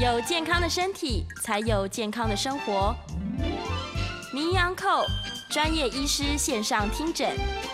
[0.00, 2.96] 有健康的身体，才有健康的生活。
[4.32, 5.04] 名医安扣
[5.50, 7.28] 专业医师线上听诊，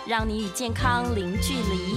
[0.09, 1.95] 让你与健康零距离。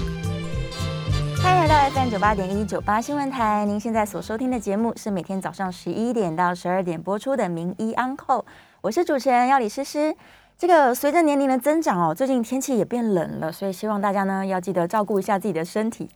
[1.41, 8.45] 欢迎来到 FM 九八点一九八新闻台，您现在所收听的节目是每天早上十一点到十二点播出的名医安扣，
[8.81, 10.15] 我是主持人要李诗诗。
[10.59, 16.07] 这个随着年龄的增长哦，最近天气也变冷了，所以希望大家呢要记得照顾一下自己的身体。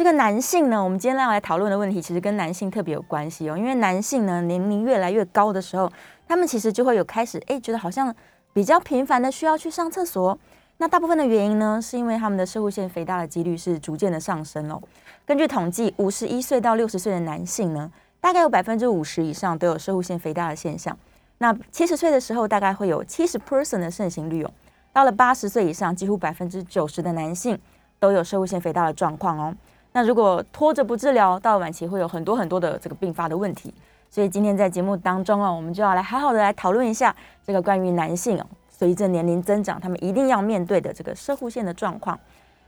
[0.00, 3.58] 这个男性呢，我们今天要来讨论的问题，其实跟男性特别有关系哦。
[3.58, 5.92] 因为男性呢年龄越来越高的时候，
[6.26, 8.14] 他们其实就会有开始哎，觉得好像
[8.54, 10.38] 比较频繁的需要去上厕所。
[10.78, 14.80] 那大部分的原因呢，是因为他们的射护腺肥大的几率是逐渐的上升哦。
[15.26, 17.92] 根据统计，五十一岁到六十岁的男性呢，
[18.22, 20.96] 大概有百分之五十以上都有射护腺肥大的现象。
[21.36, 24.50] 那七十岁的时候，大概会有七十 percent 的盛行率哦。
[24.94, 27.58] 到了八十岁以上，几乎百分之九十的男性
[27.98, 29.54] 都有射物腺肥大的状况哦。
[29.92, 33.74] 那如果拖着不治疗，到晚期会有很多很多的这个并发的问题。
[34.08, 42.18] 所以今天在节目当中啊，我们就要来好好的来讨论一下这个关于男性哦，随着年龄增长，他们一定要面对的这个射护线的状况。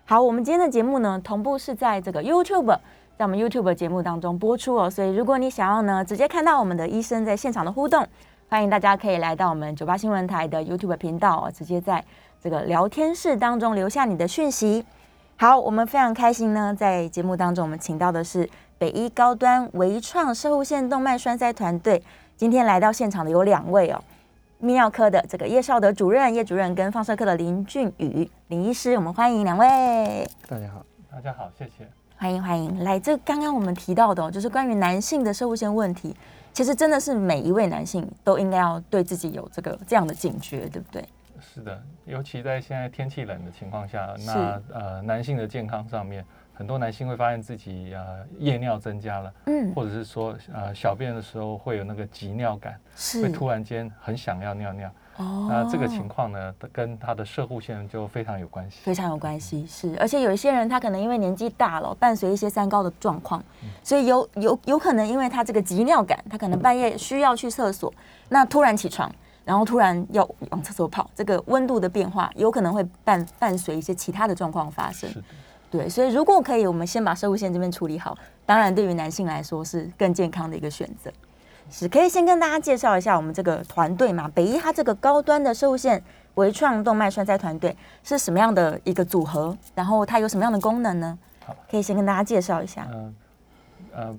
[0.05, 2.77] 好，我们今天的节目呢，同步是在这个 YouTube，
[3.17, 4.91] 在我们 YouTube 节目当中播出哦。
[4.91, 8.07] 所以如果你想要呢，直接看到我们的医生在现场的互动。
[8.49, 12.05] 欢迎大家可以来到我们九八新闻台的 YouTube 频道，直接在
[12.43, 14.85] 这个聊天室当中留下你的讯息。
[15.37, 22.03] 好，我们非常开心呢，在节目当中我们请到的是北医高端微创射护线动脉栓塞团队。
[22.37, 24.01] 今天来到现场的有两位哦，
[24.63, 30.27] 泌尿科的这个叶少德主任叶主任跟放射科的林俊宇林医师，我们欢迎两位。
[30.49, 31.89] 大家好，大家好，谢谢。
[32.17, 36.15] 欢迎欢迎，来这刚刚我们提到的，就是关于男性的射护线问题。
[36.53, 41.05] 其实真的是每一位男性都应该要对自己有这个这样的警觉，对不对？
[41.43, 54.89] 是的，尤其在现在天气冷的情况下，那呃男性的健康上面，很多男性会发现自己呃夜尿增加了，嗯，或者是说呃小便的时候会有那个急尿感，是会突然间很想要尿尿。
[55.17, 55.47] 哦。
[55.51, 59.67] 那这个情况呢，跟他的射护线就非常有关系，非常有关系。
[59.67, 63.43] 是，而且有一些人他可能因为年纪大了，伴随一些三高的状况，
[63.83, 67.93] 所以有有有可能因为他这个急尿感，他可能半夜需要去厕所，
[68.31, 69.11] 那突然起床，
[69.45, 75.11] 然后突然要往厕所跑，这个温度的变化有可能会伴伴随一些其他的状况发生。
[75.71, 81.11] 对，所以如果可以，我们先把射物线这边处理好，当然对于男性来说是更健康的一个选择。
[81.71, 84.31] 是，可以先跟大家介绍一下我们这个团队嘛？
[84.35, 86.03] 北医它这个高端的射物线
[86.35, 89.57] 微创动脉栓塞团队是什么样的一个组合？
[89.75, 91.19] 然后它有什么样的功能呢？
[91.47, 92.87] 好，可以先跟大家介绍一下。
[92.93, 93.13] 嗯，呃，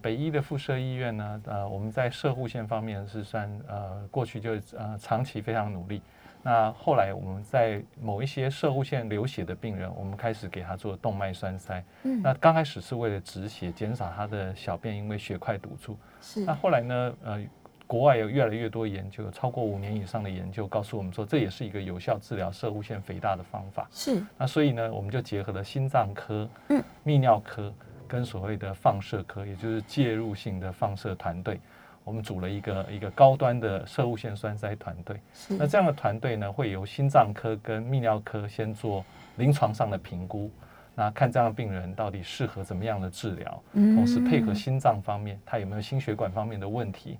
[0.01, 6.01] 北医的附设医院呢，呃，我们在射护线方面是算呃过去就呃长期非常努力。
[6.41, 11.83] 那后来我们在某一些射护线流血的病人，我们开始给他做动脉栓塞。
[12.03, 15.97] 嗯，那刚开始是为了止血，减少他的小便因为血块堵住。
[16.21, 16.43] 是。
[16.45, 17.13] 那后来呢？
[17.23, 17.43] 呃，
[17.85, 23.87] 国外有越来越多研究，超过五年以上的研究告诉我们说，这也是一个有效治疗射护线肥大的方法。
[23.91, 24.23] 是。
[24.37, 27.71] 那所以呢，我们就结合了心脏科、嗯，泌尿科
[28.13, 31.59] 跟所谓的放射科，也就是介入性的放射团队。
[32.03, 35.19] 我们组了一个一个高端的射物线栓塞团队，
[35.49, 39.03] 那这样的团队呢，会由心脏科跟泌尿科先做
[39.37, 40.51] 临床上的评估，
[40.93, 47.17] 那看这样的病人到底适合怎么样的治疗，同时配合心脏方面，他有没有心血管方面的问题。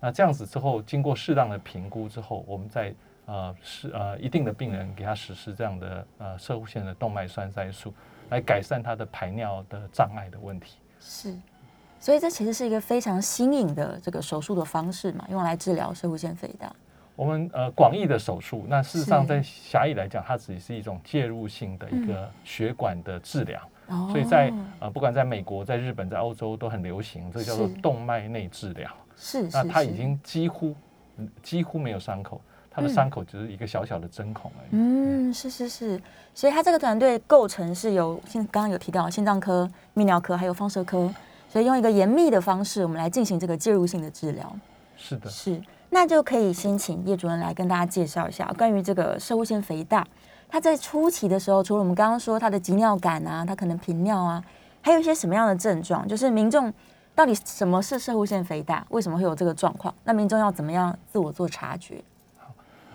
[0.00, 2.92] 那这样子之后，经过适当的评估之后，我们再
[3.26, 7.94] 呃是呃一定的病人给他实施这样的呃射物线的动脉栓塞术，
[8.32, 10.78] 来改善他的排尿的障碍的问题。
[10.98, 11.36] 是。
[12.00, 16.74] 所以这其实是一个非常新颖的这个手术的方式嘛，用来治疗射物腺肥大。
[17.14, 23.60] 我们呃广义的手术，那事实上在狭义来讲，它只是一种介入性的一个血管的治疗。
[24.10, 28.90] 所以在呃不管在美国、在日本、在欧洲都很流行，这叫做动脉内治疗。
[29.14, 30.74] 是，那它已经几乎
[31.42, 32.40] 几乎没有伤口，
[32.72, 34.68] 它的伤口只是一个小小的针孔而已。
[34.72, 36.00] 嗯，是是是。
[36.34, 41.12] 所以他这个团队构成是由心刚刚有提到心脏科、泌尿科还有放射科。
[41.48, 44.50] 所以用一个严密的方式，我们来进行这个介入性的治疗。
[44.96, 45.60] 是的，是，
[45.90, 50.06] 那就可以先请叶主任来跟大家介绍一下关于这个射物腺肥大。
[50.48, 54.42] 它在初期的时候，除了我们刚刚说它的急尿感啊，它可能频尿啊，
[54.80, 56.08] 还有一些什么样的症状？
[56.08, 56.72] 就是民众
[57.14, 58.86] 到底什么是射物腺肥大？
[58.88, 59.94] 为什么会有这个状况？
[60.04, 62.02] 那民众要怎么样自我做察觉？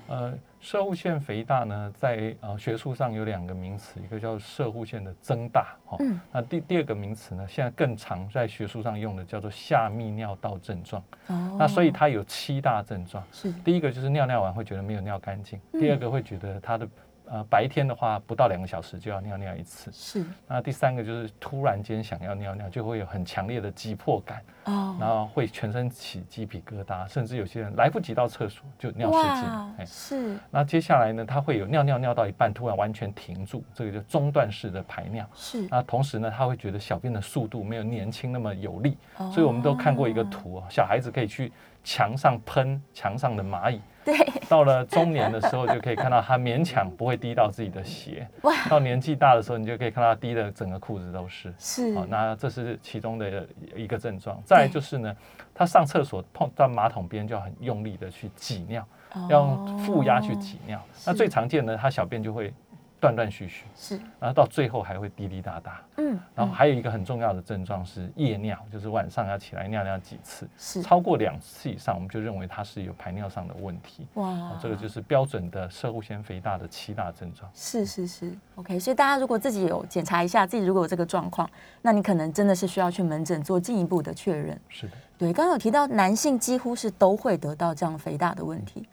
[0.08, 0.34] 好，呃。
[0.60, 5.98] 射护腺肥大呢，在呃学术上有两个名词，一个叫射护腺的增大，哈，
[6.32, 16.90] 那第第二个名词呢，现在更常在学术上用的叫做下泌尿道症状，哦，那所以它有七大症状，是第一个就是尿尿完会觉得没有尿干净，第二个会觉得它的
[17.30, 19.92] 呃白天的话不到两个小时就要尿尿一次。
[19.92, 20.26] 是。
[20.48, 24.42] 那第三个就是突然间想要尿尿，就会有很强烈的急迫感。
[24.66, 24.98] 哦。
[25.00, 29.50] 然后会全身起鸡皮疙瘩，甚至有些人来不及到厕所就尿失禁。
[29.78, 30.38] 哎，是。
[30.50, 35.26] 那接下来呢，他会有尿尿尿到一半突然完全停住，这个就中断式的排尿。
[35.34, 35.68] 是。
[35.70, 38.98] 那同时呢，他会觉得小便的速度没有年轻那么有力。
[39.18, 39.32] 哦。
[39.32, 41.52] 所以我们都看过一个图啊，小孩子可以去
[41.84, 43.82] 墙上喷墙上的蚂蚁。
[44.08, 44.16] 对，
[44.48, 48.26] 到了中年的时候，就可以看到他勉强不会滴到自己的鞋。
[48.44, 48.54] 哇！
[48.70, 51.54] 到年纪大的时候，你就可以看到他滴的整个裤子都是。
[51.60, 51.92] 是。
[52.08, 53.46] 那这是其中的
[53.76, 54.42] 一个症状。
[54.46, 55.14] 再来就是呢，
[55.54, 58.88] 他上厕所碰到马桶边就要很用力的去挤尿，
[59.30, 60.82] 要用负压去挤尿。
[61.06, 62.54] 那最常见的，他小便就会。
[63.00, 74.08] 断断续续是，然后到最后还会滴滴答答，嗯，然后还有一个很重要的症状是夜尿，就是晚上要起来尿尿几次，是超过两次以上，我们就认为它是有排尿上的问题。
[74.16, 77.48] 哇，这个就是标准的射护腺肥大的七大症状。
[77.54, 78.80] 是是是，OK。
[78.80, 81.48] 所以大家如果自己有检查一下自己如果有这个状况，
[81.84, 84.60] 那你可能真的是需要去门诊做进一步的确认。
[84.70, 88.88] 是的，对，刚刚有提到男性几乎是都会得到这样肥大的问题，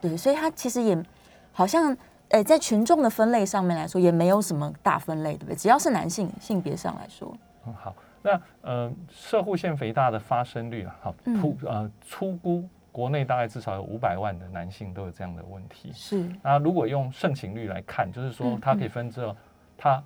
[0.00, 0.96] 对，所以他其实也
[1.50, 1.96] 好像。
[2.30, 5.56] 哎，在群众的分类上面来说，也没有什么大分类，对不对？
[5.56, 7.36] 只要是男性性别上来说，
[7.66, 7.94] 嗯，好。
[8.20, 15.92] 那呃，射护腺肥大的发生率啊，好，粗呃粗估，国内大概至少有五百万的男性都有这样的问题。
[15.94, 16.28] 是。
[16.42, 19.32] 那如果用盛行率来看，就是说它可以分之
[19.76, 20.02] 它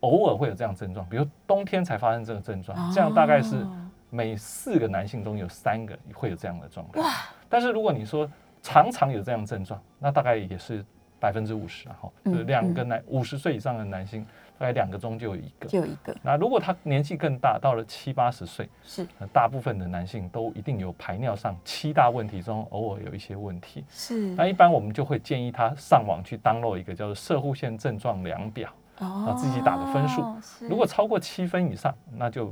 [0.00, 3.66] 偶尔会有这样症状，比如冬天才发生这个症状，这样大概是
[4.08, 7.04] 每四个男性中有三个会有这样的状况。
[7.04, 7.12] 哇！
[7.48, 8.30] 但是如果你说
[8.62, 10.86] 常常有这样症状，那大概也是。
[11.18, 14.24] 百分之五十哈，就是两个男五十岁以上的男性，
[14.58, 16.14] 大概两个中就有一个，就有一个。
[16.22, 23.84] 那如果他年纪更大，到了七八十岁，是，大部分的男性都一定有排尿上七大问题中，偶尔有一些问题。
[23.88, 24.34] 是。
[24.34, 30.22] 那一般我们就会建议他上网去 download 一个叫做射护腺症状量表，啊，自己打个分数。
[30.68, 32.48] 如果超过七分以上，那就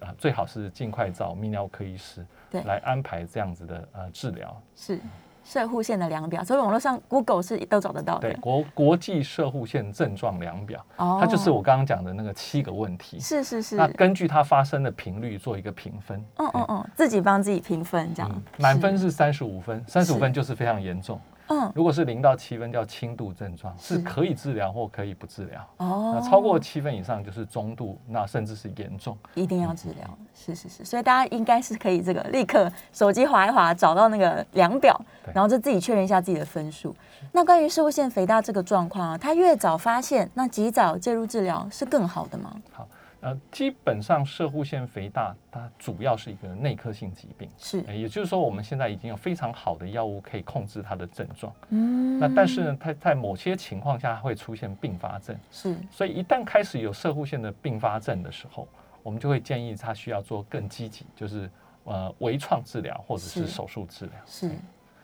[0.00, 2.24] 啊最好是尽快找泌尿科医师，
[2.64, 4.62] 来安排这样子的呃治疗。
[4.76, 5.00] 是。
[5.44, 8.32] 射护线的量表，所以网络上 Google 是都找得到的。
[8.32, 13.20] 对，国国际射护线症状量表，它就是我刚刚讲的那个七个问题。
[13.20, 13.76] 是是是。
[13.76, 16.18] 那根据它发生的频率做一个评分。
[16.38, 18.42] 嗯嗯嗯，自己帮自己评分这样。
[18.58, 21.20] 满分是三十五分，三十五分就是非常严重。
[21.48, 25.60] 嗯，如果是零到七分叫轻度症状，是可以治疗或可以不治疗。
[25.76, 30.18] 哦，那超过七分以上就是中度，那甚至是严重，一定要治疗。
[30.34, 34.98] 是是是，所以大家应该是可以这个立刻手机划一划，找到那个量表，
[35.34, 36.94] 然后就自己确认一下自己的分数。
[37.32, 42.54] 那关于射物腺肥大这个状况啊，它越早发现，那及早介入治疗是更好的吗？
[42.72, 42.88] 好。
[43.24, 58.68] 呃，基本上射护腺肥大，它主要是一个内科性疾病，是，也就是说，我们现在已经有非常好的药物可以控制它的症状，嗯，那但是呢，它在某些情况下会出现并发症，是，所以一旦开始有射护腺的并发症的时候，
[59.02, 61.50] 我们就会建议他需要做更积极，就是
[61.84, 64.50] 呃微创治疗或者是手术治疗，是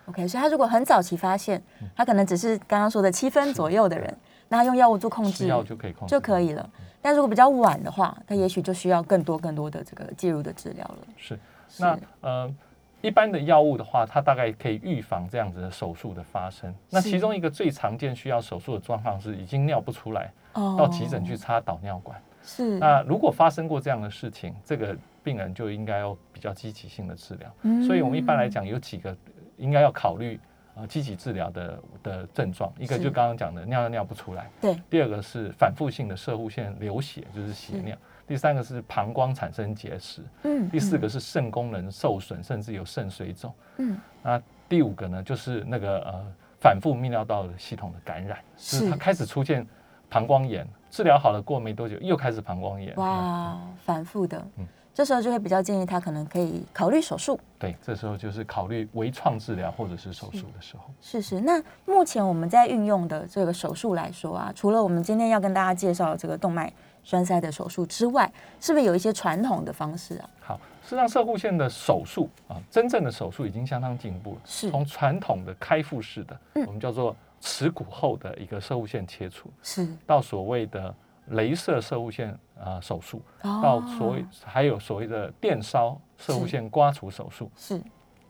[0.05, 1.63] ，OK，所以他如果很早期发现，
[1.97, 4.15] 他可能只是刚刚说的七分左右的人。
[4.53, 6.71] 那他用药物做控制，药就可以控制就可以了。
[7.03, 10.99] 但如果比较晚的话，他也许就需要更多更多的这个介入的治疗了。
[11.17, 11.39] 是，
[11.79, 12.55] 那呃，
[13.01, 16.75] 一般的药物的话，它大概可以预防这样子的手术的发生。
[16.91, 22.21] 那其中一个最常见需要手术的状况是已经尿不出来，到急诊去插导尿管。
[22.43, 22.79] 是。
[22.79, 27.51] 那如果发生过这样的事情，这个病人就应该要比较积极性的治疗。
[27.87, 29.17] 所以我们一般来讲有几个
[29.57, 30.39] 应该要考虑。
[30.81, 34.81] 呃，积极治疗的的症状，一个就刚刚讲的尿尿尿不出来，对。
[34.89, 37.97] 第二个是反复性的射护腺流血，就是血尿。
[38.27, 40.71] 第三个是膀胱产生结石，嗯。
[40.71, 43.99] 第四个是肾功能受损，甚至有肾水肿，嗯。
[44.23, 46.25] 那第五个呢，就是那个呃
[46.61, 49.67] 反复泌尿道的系统的感染，是它开始出现
[50.09, 54.67] 膀胱炎，治疗好了过没多久又开始膀胱炎，哇，反复的，嗯。
[55.01, 57.41] 这时候就会比较建议他可能可以考虑手术。
[57.59, 60.85] 对，这时候就是考虑微创治疗或者是手术的时候。
[61.01, 61.41] 是是。
[61.41, 66.71] 那目前我们在运用的这个手术来说啊，除了我们今天要跟大家介绍这个动脉
[67.03, 68.31] 栓塞的手术之外，
[68.61, 70.29] 是不是有一些传统的方式啊？
[70.43, 74.41] 好，实际上射护线的手术啊，真正的手术已经相当进步了。
[74.45, 74.71] 是。
[74.71, 80.95] 从传统的开腹式的，我们叫做耻骨后的一个射护线切除，是到所谓的。
[81.33, 87.81] 镭射射物线啊手术，到所谓还有所谓的电烧射物线刮除手术，是，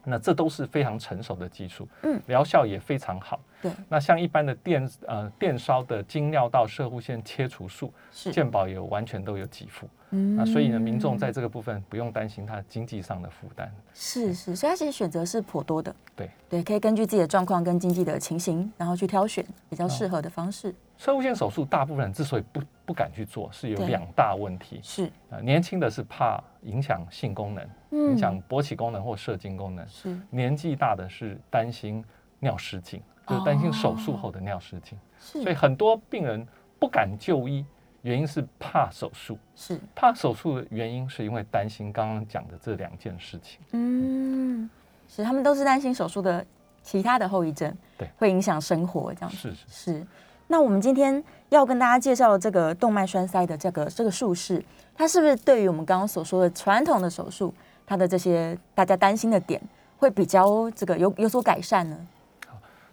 [0.04, 3.40] 那这都是非常成熟的技术，嗯，疗效也非常好。
[3.60, 9.88] 对，那像一般的电呃电烧的经尿道射物线切除术，是，健保有完全都有给付。
[10.10, 13.72] 嗯那所以呢，民众在这个部分不用担心他经济上的负担。
[13.94, 15.94] 是是，所以他其实选择是颇多的。
[16.16, 20.74] 对对，可以根据自己的状况跟经济的情形，然后去挑选比较适合的方式。
[20.98, 24.80] 射物线手术，大部分人之所以不不敢去做，是有两大问题。
[24.82, 32.04] 是，呃，年轻的是怕影响性功能，嗯影响勃起功能或射精功能；是年纪大的是担心
[32.38, 34.98] 尿失禁，就是担心手术后的尿失禁。
[35.18, 36.46] 是，所以很多病人
[36.78, 37.64] 不敢就医，
[38.02, 39.38] 原因是怕手术。
[39.54, 43.60] 是，怕手术的原因是因为担心刚刚讲的这两件事情。
[43.72, 44.68] 嗯，
[45.08, 46.44] 是，他们都是担心手术的
[46.82, 49.36] 其他的后遗症，对会影响生活这样子。
[49.36, 50.06] 是是是，
[50.46, 54.64] 那我们今天要跟大家介绍的这个动脉栓塞的这个这个术式，
[54.94, 57.52] 它是不是对于我们刚刚所说的传统的手术，
[57.86, 59.60] 它的这些大家担心的点，
[59.98, 61.96] 会比较这个有有所改善呢？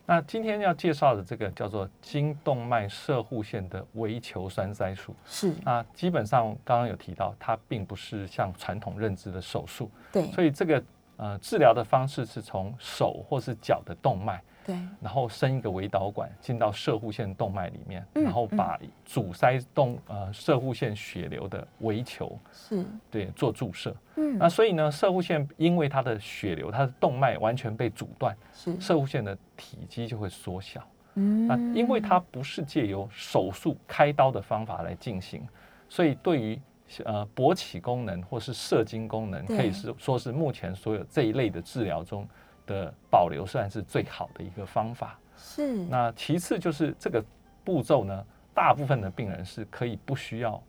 [0.09, 5.13] 那今天要介绍的这个叫做经动脉射护线的微球栓塞术。
[5.25, 10.81] 是，啊基本上刚刚有提到，它并不是像传统认知的手术，对，所以这个
[11.17, 23.95] 呃治疗的方式是从手或是脚的动脉，对，然后伸一个微导管进到射护线动脉里面，嗯然后把阻塞动呃射护线血流的微球是，对做注射。
[24.17, 30.85] 嗯，那所以呢，射护线因为它的血流，它的动脉完全被阻断，是，射护线的体积就会缩小。
[31.15, 31.47] 嗯。
[31.47, 35.47] 那因为它不是借由手术开刀的方法来进行，
[35.87, 36.59] 所以对于
[37.05, 42.27] 呃勃起功能或是射精功能，可以是说是目前所有这一类的治疗中
[42.67, 45.17] 的保留算是最好的一个方法。
[45.35, 47.23] 是，那其次就是这个
[47.63, 50.61] 步骤呢，大部分的病人是可以不需要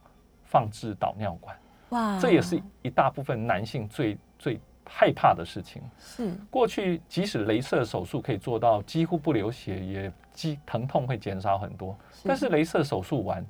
[0.45, 1.57] 放置导尿管，
[1.91, 5.83] 哇，这也是一大部分男性最最害怕的事情。
[5.99, 13.47] 是，过去即使镭射手术可以做到几乎不流血，也肌疼痛会减少很多，但是镭射手术完，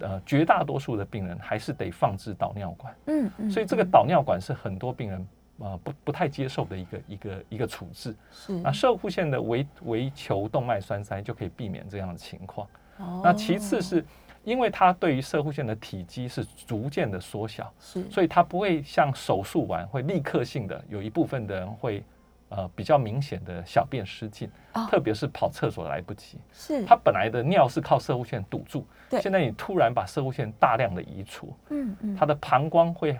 [0.00, 5.26] 呃，绝大多数的病人还是得放置导尿管，嗯嗯，所以这个导尿管是很多病人
[5.60, 8.16] 呃不不太接受的一个一个一个处置。
[8.32, 12.66] 是，那射护线的围围球动脉栓塞就可以避免这样的情况。
[12.98, 14.04] 哦那其次是
[14.44, 22.02] 因为它对于射护线的体积是逐渐的缩小，是，所以它不会像手术完会立刻性的有一部分的人会
[22.48, 26.38] 呃比较明显的小便失禁，哦特别是跑厕所来不及。
[26.52, 33.18] 是，它本来的尿是靠射护线堵住，对现在你突然把射护线大量的移除，嗯嗯，它的膀胱会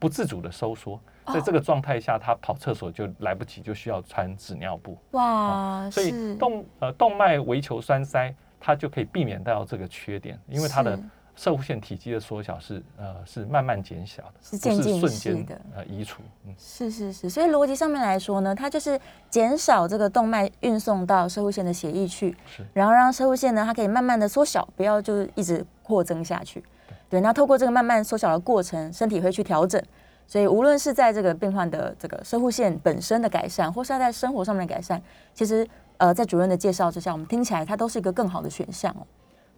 [0.00, 4.96] 不自主的收缩，哦在这个状态下，他跑厕所就来不及，就需要穿纸尿布。
[5.12, 11.02] 哇，所以是动呃动脉微球栓塞，它就可以避免到这个缺点，因为它的是
[11.36, 16.22] 射护线体积的缩小是呃是慢慢减小的，不是渐进瞬间式的呃移除。
[16.46, 26.62] 嗯，是是是，所以逻辑上面来说呢，它就是减少这个动脉运送到射护线的血液去，是然后让射护线呢，它可以慢慢的缩小，不要就是一直扩增下去。
[27.10, 29.82] 对，那透过这个慢慢缩小的过程，身体会去调整。
[30.26, 35.02] 所以无论是在这个病患的这个射护线本身的改善，或是要在生活上面改善，
[35.34, 39.04] 其实呃在主任的介绍之下，我们听起来它都是一个更好的选项哦。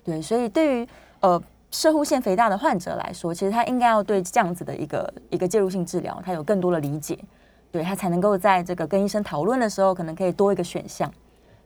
[0.02, 0.88] 对，所以对于
[1.20, 1.40] 呃
[1.70, 7.18] 射护腺肥大的患者来说，其实他应该要对这样子的一个一个介入性治疗，他有更多的理解，
[7.70, 11.12] 对他才能够在这个跟医生讨论的时候，可能可以多一个选项。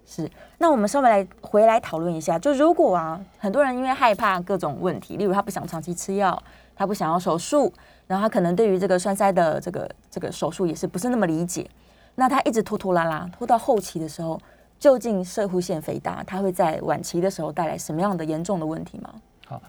[0.07, 6.41] 是，那我们稍微来回来讨论一下，就如果啊，很多人因为害怕各种问题，例如他不想长期吃药，
[6.77, 7.73] 他不想要手术，
[8.07, 11.69] 然后他可能对于这个栓塞的这个这个手术也是不是那么理解，
[12.15, 14.41] 那他一直拖拖拉拉，拖到后期的时候，
[14.79, 19.13] 究竟射护腺肥大，它会在晚期的时候带来什么样的严重的问题吗？
[19.47, 19.61] 好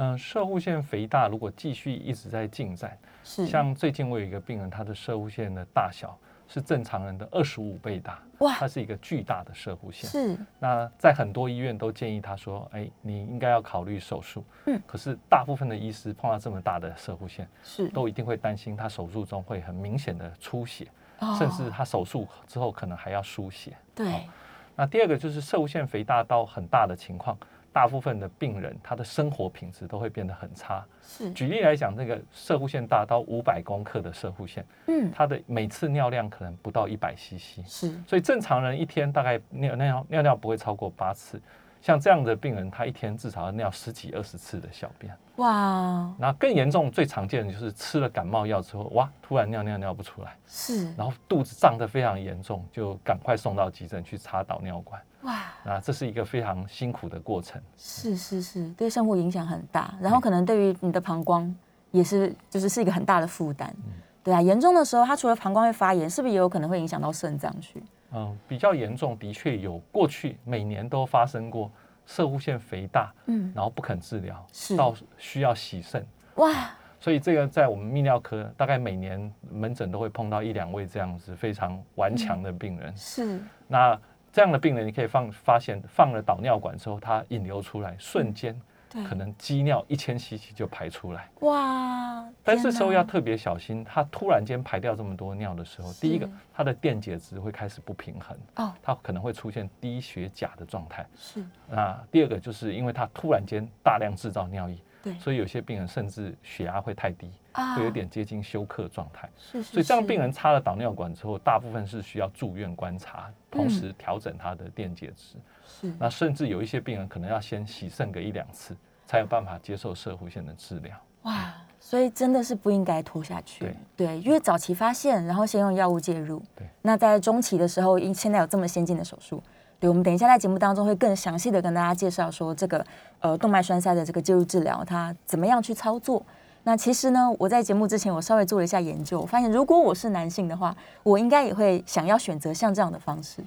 [0.00, 6.16] 嗯、射护腺肥大如果继续一直在进展，是像最近我有一个病人，他的射护腺的大小
[6.48, 10.08] 是正常人的二十五倍大，哇它是一个巨大的射护线。
[10.08, 14.42] 是那在很多医院都建议他说，哎，你应该要考虑手术。
[14.64, 20.88] 嗯可是大部分的医师碰到这么大的射护线，是，都一定会担心他手术中会很明显的出血，
[21.20, 23.76] 哦甚至他手术之后可能还要输血。
[23.94, 24.26] 对
[24.74, 27.36] 那第二个就是射护腺肥大到很大的情况，
[27.78, 30.84] 大部分的病人他的生活品质都会变得很差。
[31.00, 41.40] 是举例来讲，那个射护腺大到五百公克的射护腺，嗯它的每次尿量可能不到一百 CC，是所以正常人一天大概尿尿尿尿不会超过八次。
[41.80, 45.16] 像这样的病人，他一天至少要尿十几二十次的小便。
[45.36, 55.00] 哇那更严重、最常见的就是吃了感冒药之后，哇，突然尿尿尿不出来，是然后肚子胀得非常严重，就赶快送到急诊去插导尿管。
[55.22, 57.60] 哇那这是一个非常辛苦的过程。
[57.76, 61.54] 是是是，对生活影响很大，然后可能对于你的膀胱
[61.90, 63.72] 也是就是是一个很大的负担。
[63.86, 63.92] 嗯
[64.24, 67.82] 对啊，严重的时候，它除了膀胱会发炎，是不是也有可能会影响到肾脏去？
[68.12, 71.70] 嗯，比较严重，的确有过去每年都发生过
[72.04, 76.06] 射物腺肥大，嗯，然后不肯治疗，是到需要洗肾。
[76.34, 76.70] 哇，
[77.00, 82.94] 所以这个在我们泌尿科大概每年门诊都会碰到一两位这样子非常顽强的病人。
[82.94, 83.98] 是那
[84.32, 88.58] 这样的病人，你可以放发现放了导尿管之后，它引流出来，瞬间
[89.06, 91.28] 可能积尿一千 CC 就排出来。
[91.40, 101.06] 哇，但这时候要特别小心，它突然间排掉这么多尿的时候，第一个是它的电解质会开始不平衡，哦，它可能会出现低血钾的状态。
[101.16, 101.44] 是。
[101.68, 109.28] 那第二个就是因为它突然间大量制造尿液，对所以有些病人甚至血压会太低，啊会有点接近休克状态。
[109.36, 115.36] 是是，所以这样病人插了导尿管之后，大部分是需要住院观察，同时调整他的电解质。
[115.66, 118.76] 是那甚至有一些病人可能要先洗肾个一两次，
[119.06, 120.96] 才有办法接受射弧线的治疗。
[121.22, 123.74] 哇，所以真的是不应该拖下去。
[123.96, 126.42] 对，因为早期发现，然后先用药物介入。
[126.56, 129.42] 对，那在中期的时候，因现在有这么先进的手术，
[129.80, 132.84] 对我们等一下在节目当中会更详细的跟大家介绍说这个
[133.20, 136.22] 呃动脉栓塞的这个介入治疗它怎么样去操作。
[136.64, 143.40] 那其实呢，我在节目之前我稍微做了一下研究，我发现如果我是男性的话，我应该也会想要选择像这样的方式，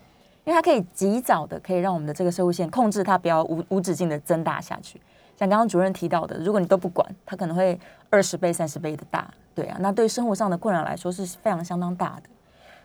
[0.46, 5.00] 因为它可以及早的可以让我们的这个射物线控制它不要无无止境的增大下去。
[5.38, 12.30] 像刚刚主任提到的，如果你都不管，它可能会二十倍、三十倍的大，对啊，那对生活上的困扰来说是非常相当大的。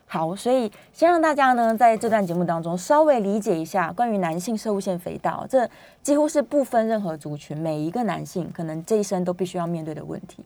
[0.08, 5.68] 好，所以先让大家呢在这段节目当中稍微理解一下关于男性射物腺肥大，这
[6.00, 10.44] 几乎是不分任何族群，每一个男性可能这一生都必须要面对的问题。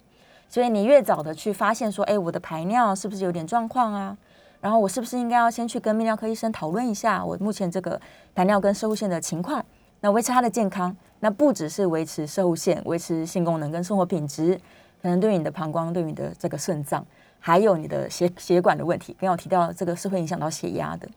[0.48, 4.16] 所以你越早的去发现说，哎，我的排尿是不是有点状况啊？
[4.62, 8.00] 然后我是不是应该要先去跟泌尿科医生讨论一下我目前这个
[8.34, 9.64] 排尿跟射物腺的情况，
[10.00, 14.58] 那维持他的健康，那不只是维持射物线，维持性功能跟生活品质，
[15.00, 17.06] 可能对你的膀胱、对你的这个肾脏，
[17.40, 21.08] 还有你的血血管的问题，刚刚有提到这个是会影响到血压的，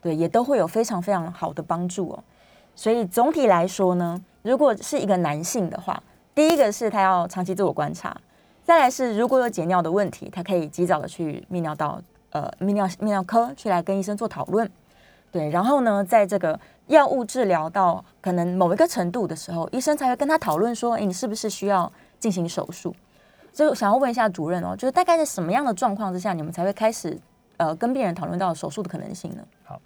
[0.00, 2.24] 对，也都会有非常非常好的帮助哦。
[2.74, 6.02] 所以总体来说呢，如果是一个男性的话，
[6.34, 8.16] 第一个是他要长期自我观察，
[8.64, 14.70] 再来是如果有解尿的问题，他可以及早的去泌尿道呃泌尿泌尿科去来跟医生做讨论。
[15.30, 22.94] 对，然后呢，在这个药物治疗到可能某一个程度的时候，医生才会跟他讨论说，哎，你是不是需要进行手术？
[23.52, 27.18] 所以想要问一下主任哦，就是大概在什么样的状况之下，你们才会开始
[27.58, 29.46] 呃跟病人讨论到手术的可能性呢？
[29.64, 29.80] 好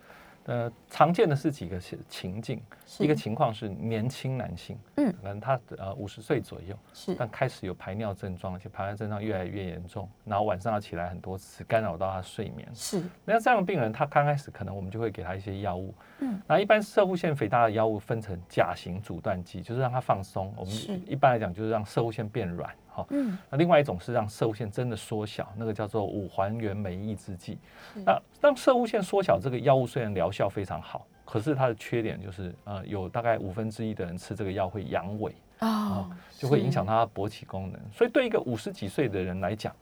[0.45, 2.63] 呃，常见的是几个情情境，
[3.01, 5.13] 一个情况是年轻男性，嗯。
[5.21, 7.17] 可能他呃五十岁左右，是。
[7.17, 12.69] 但开始有排尿症状，而且排尿症状越来越严重，然后晚上要起来很多次，干扰到他睡眠。
[12.73, 13.03] 是。
[13.25, 20.73] 那这样的病人，他刚开始可能我们就会给他一些药物，嗯，那一般射物腺肥大的药物分成甲型阻断剂，就是让他放松，我们
[21.09, 27.59] 一般来讲就是让射物腺变软，哈、嗯那另外一种是让射物线真的缩小，那个叫做五环原酶抑制剂。
[28.05, 37.81] 那让射物线缩小这个药物虽然疗效非常好，可是它的缺点就是，呃，有大概五分之一的人吃这个药会阳痿，啊，就会影响是它勃起功能。
[37.93, 39.75] 所以对一个五十几岁的人来讲，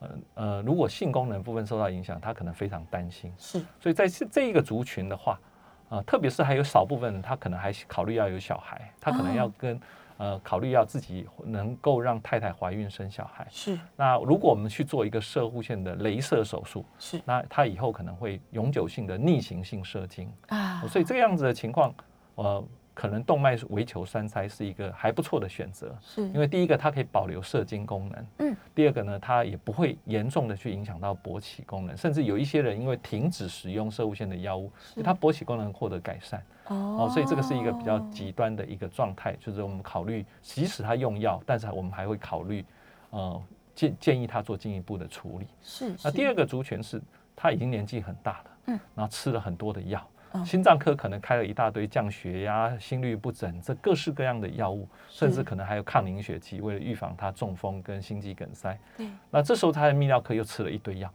[0.00, 3.32] 呃呃，如果性功能部分受到影响，他可能非常担心。
[3.38, 5.40] 是所以在这这一个族群的话，
[5.88, 9.80] 呃，特别是还有少部分人，他可能还考虑要有小孩，他可能要哦跟、
[10.18, 13.46] 呃考虑要自己能够让太太怀孕生小孩。
[13.50, 13.78] 是。
[13.96, 17.20] 那如果我们去做一个射护线的镭射手术，是。
[17.24, 21.94] 那他以后可能会永久性的逆行性射精，啊，所以这个样子的情况，
[22.34, 22.64] 呃，
[22.98, 25.96] 可能动脉围球栓塞是一个还不错的选择。
[26.02, 26.20] 是。
[26.30, 35.00] 因为第一个，它可以保留射精功能，嗯，第二个呢，它也不会严重的去影响到勃起功能，甚至有一些人因为停止使用射物线的药物，是。
[35.00, 37.06] 它勃起功能获得改善，哦。
[37.06, 42.64] 哦，所以这个是一个比较极端的一个状态，就是我们考虑，即使他用药，但是我们还会考虑，
[43.10, 43.40] 呃，
[43.76, 45.46] 建建议他做进一步的处理。
[45.62, 47.00] 是那第二二个族群是
[47.36, 58.78] 他已经年纪很大了，嗯，然后吃了很多的药，嗯心脏科可能开了一大堆降血压、心律不整，这各式各样的药物，甚至可能还有抗凝血剂，为了预防他中风跟心肌梗塞。
[58.96, 59.06] 对。
[59.30, 61.12] 那这时候他的泌尿科又吃了一堆药，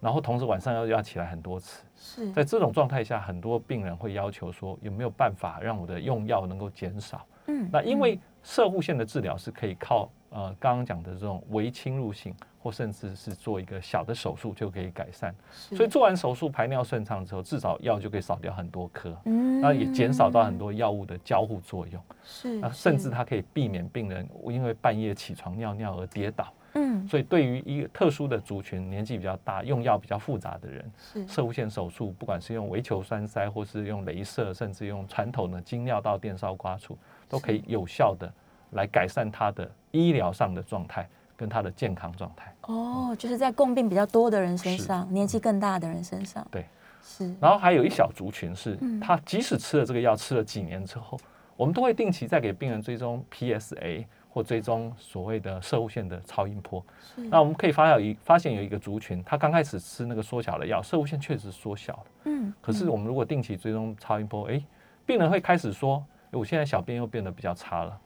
[0.00, 2.30] 然后同时晚上要要起来很多次，是。
[2.32, 7.26] 在这种状态下，很多病人会要求说，有没有办法让我的用药能够减少？
[7.48, 15.34] 嗯那因为射护线的治疗是可以靠呃刚刚讲的这种微侵入性，或甚至是做一个小的手术就可以改善。
[15.52, 22.02] 所以做完手术排尿顺畅之后，至少药就可以少掉很多颗，嗯那也减少到很多药物的交互作用。
[22.24, 26.52] 是那甚至它可以避免病人因为半夜起床尿尿而跌倒。
[26.74, 36.96] 嗯所以对于一个特殊的族群，年纪比较大、用药比较复杂的人，是射物线手术，不管是用微球栓塞，或是用镭射，甚至用传统的经尿道电烧刮除，
[37.28, 38.32] 都可以有效的
[38.72, 42.54] 来改善他的医疗上的状态跟他的健康状态。
[42.62, 46.64] 哦，就是在共病比较多的人身上，年纪更大的人身上，对，
[47.02, 51.18] 是，然后还有一小族群是，他即使吃了这个药，吃了几年之后，
[51.56, 56.82] 我们都会定期再给病人追踪 PSA 或追踪所谓的射物线的超音波。
[57.16, 62.04] 那我们可以发现一发现有一个族群，他刚开始吃那个缩小的药，射物线确实缩小了。
[62.24, 64.62] 嗯，可是我们如果定期追踪超音波，哎，
[65.04, 67.98] 病人会开始说，我现在小便又变得比较差了。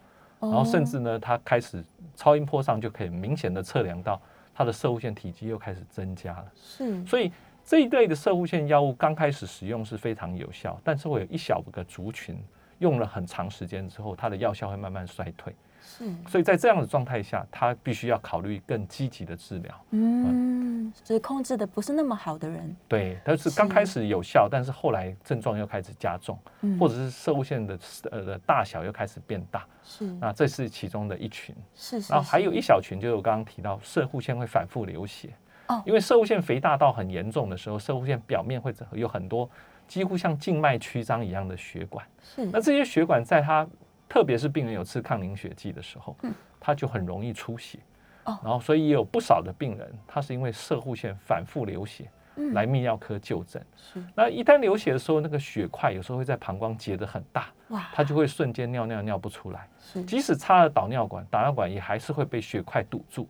[0.50, 4.20] 然后甚至呢，它开始超音波上就可以明显的测量到
[4.54, 6.52] 它的射物线体积又开始增加了。
[6.54, 7.32] 是，所以
[7.64, 12.38] 这一类的射物线药物刚开始使用是非常有效，但是会有一小个族群
[12.78, 15.54] 用了很长时间之后，它的药效会慢慢衰退。
[15.86, 19.84] 是，所以在这样的状态下，他必须要考虑更积极的治疗。
[19.92, 26.36] 嗯，所以控制的不是那么好的人，对，但是刚开始有效，但是后来症状又开始加重，
[26.78, 27.78] 或者是射物线的
[28.10, 29.64] 呃的大小又开始变大。
[29.84, 31.54] 是，那这是其中的一群。
[31.74, 35.30] 是，然后还有一小群，就是我刚刚提到射护线会反复流血。
[35.68, 39.48] 哦，因为射物线肥大到很严重的时候，射物线表面会有很多
[39.88, 42.04] 几乎像静脉曲张一样的血管。
[42.22, 43.66] 是，那这些血管在它
[44.08, 47.78] 特别是病人有吃抗凝血剂的时候，嗯，他就很容易出血，
[48.24, 63.28] 哦，然后所以也有不少的病人，他是因为射护腺反复流血，嗯，来泌尿科就诊，是，那一旦流血的时候，那个血块有时候会在膀胱结得很大，哇，他就会瞬间尿尿尿不出来，是，即使插了导尿管，导尿管也还是会被血块堵住，嗯，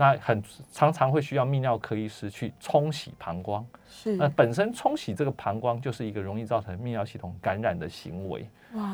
[0.00, 8.48] 那很常常会需要泌尿科医师去冲洗膀胱，是，那本身冲洗这个膀胱就是一个容易造成泌尿系统感染的行为。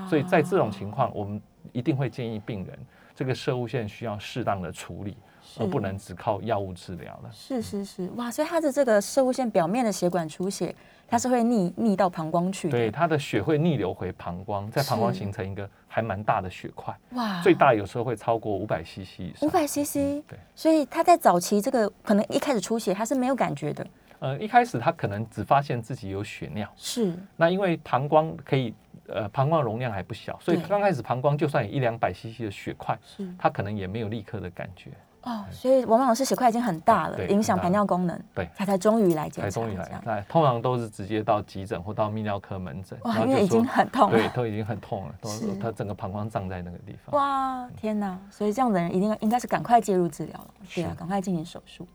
[0.08, 1.38] 所以在这种情况，我们
[1.72, 2.78] 一定会建议病人，
[3.14, 5.14] 这个射物线需要适当的处理，
[5.58, 7.30] 而不能只靠药物治疗了。
[7.30, 8.30] 是是是，哇！
[8.30, 10.74] 所以它的这个射物线表面的血管出血，
[11.08, 16.94] 它是会逆逆到膀胱去，对，它的血会逆流回膀胱，在膀胱形成一个还蛮大的血块。
[17.10, 17.40] 哇！
[17.42, 19.32] 最大有时候会超过五百 CC。
[19.42, 20.22] 五百 CC。
[20.26, 20.38] 对。
[20.54, 23.86] 所以它在早期这个可能一开始出血，它是没有感觉的。
[24.20, 26.66] 呃，一开始他可能只发现自己有血尿。
[26.76, 27.14] 是。
[27.36, 28.74] 那因为膀胱可以。
[29.06, 34.92] 呃，膀胱容量还不小，所以刚开始膀胱就算有一两百 CC 的血块，是它可能也没有立刻的感觉。
[35.24, 39.42] 哦，所以往往是血块已经很大了，影响排尿功能，对，他才终于来检查。
[39.42, 47.14] 才终于来，那通常都是直接到急诊或到泌尿科门诊，哇，因为已经很痛，对，都已经很痛了，都他整个膀胱胀在那个地方。
[47.14, 48.18] 哇，天哪！
[48.30, 51.86] 所以这样的人一定应该是赶快介入治疗了，对啊，赶快进行手术。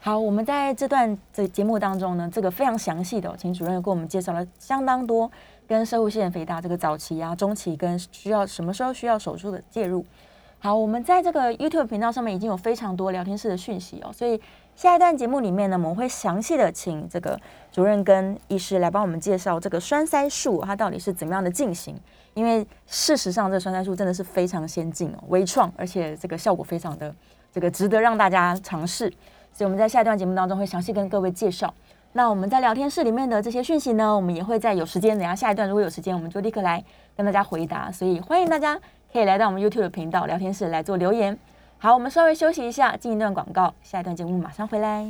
[0.00, 5.30] 好，我们在这段这节目当中呢，这个非常详细的，请主任给我们介绍了相当多。
[5.66, 10.04] 跟射物腺肥大这个早期啊、中期跟需要什么时候需要手术的介入。
[10.64, 14.40] 好，我们在这个 YouTube 频道上面已经有非常多聊天室的讯息哦，所以
[14.74, 17.38] 下一段节目里面呢，我们会详细的请这个
[17.70, 21.94] 主任跟医师来帮我们介绍这个栓塞术它到底是怎么样的进行。
[22.32, 27.14] 因为事实上，这栓塞术真的是非常先进哦，微创，而且这个效果非常的
[27.52, 29.12] 这个值得让大家尝试。
[29.52, 31.74] 所以我们在下一段节目当中会详细跟各位介绍。
[32.14, 36.82] 那我们在聊天室里面的这些讯息呢，我们也会在有时间，等下下一段如果有时间，我们就立刻来
[37.14, 37.92] 跟大家回答。
[37.92, 38.80] 所以欢迎大家
[39.14, 41.38] 可以来到我们 YouTube 的频道聊天室来做留言。
[41.78, 45.06] 好，我们稍微休息一下，进一段广告，下一段节目马上回来。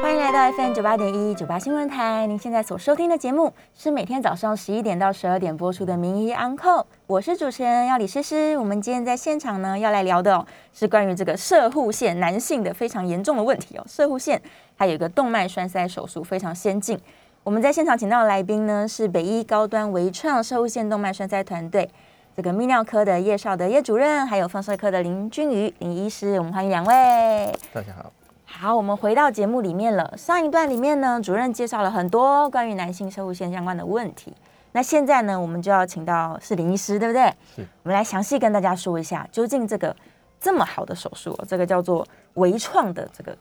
[0.00, 2.26] 欢迎来到 FM 九八点一九八新闻台。
[2.26, 6.70] 您现在所收听的节目是每天早上十一点到十二点播出的《名医安扣》，
[7.06, 8.56] 我是主持人要李诗诗。
[8.56, 13.84] 我们今天在现场呢，要来聊的哦是关于这个射护腺男性的非常严重的问题哦。
[13.86, 14.40] 射护腺
[14.74, 16.98] 还有一个动脉栓塞手术非常先进。
[17.42, 21.88] 我们在现场请到的来宾呢是北医高端微创射护腺动脉栓塞团队
[22.36, 26.38] 这个泌尿科的叶少德叶主任，还有放射科的林君瑜林医师。
[26.38, 27.58] 我们欢迎两位。
[27.72, 28.12] 大家好。
[28.44, 30.14] 好，我们回到节目里面了。
[30.18, 34.34] 上一段里面呢，主任介绍了很多关于男性射物线相关的问题。
[34.72, 37.26] 那现在呢，我们就要请到是林医师，对不对？
[37.56, 37.66] 是。
[37.82, 39.96] 我们来详细跟大家说一下，究竟这个
[40.38, 43.34] 这么好的手术，这个叫做微创的这个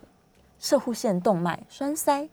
[0.57, 2.27] 射护腺动脉栓塞，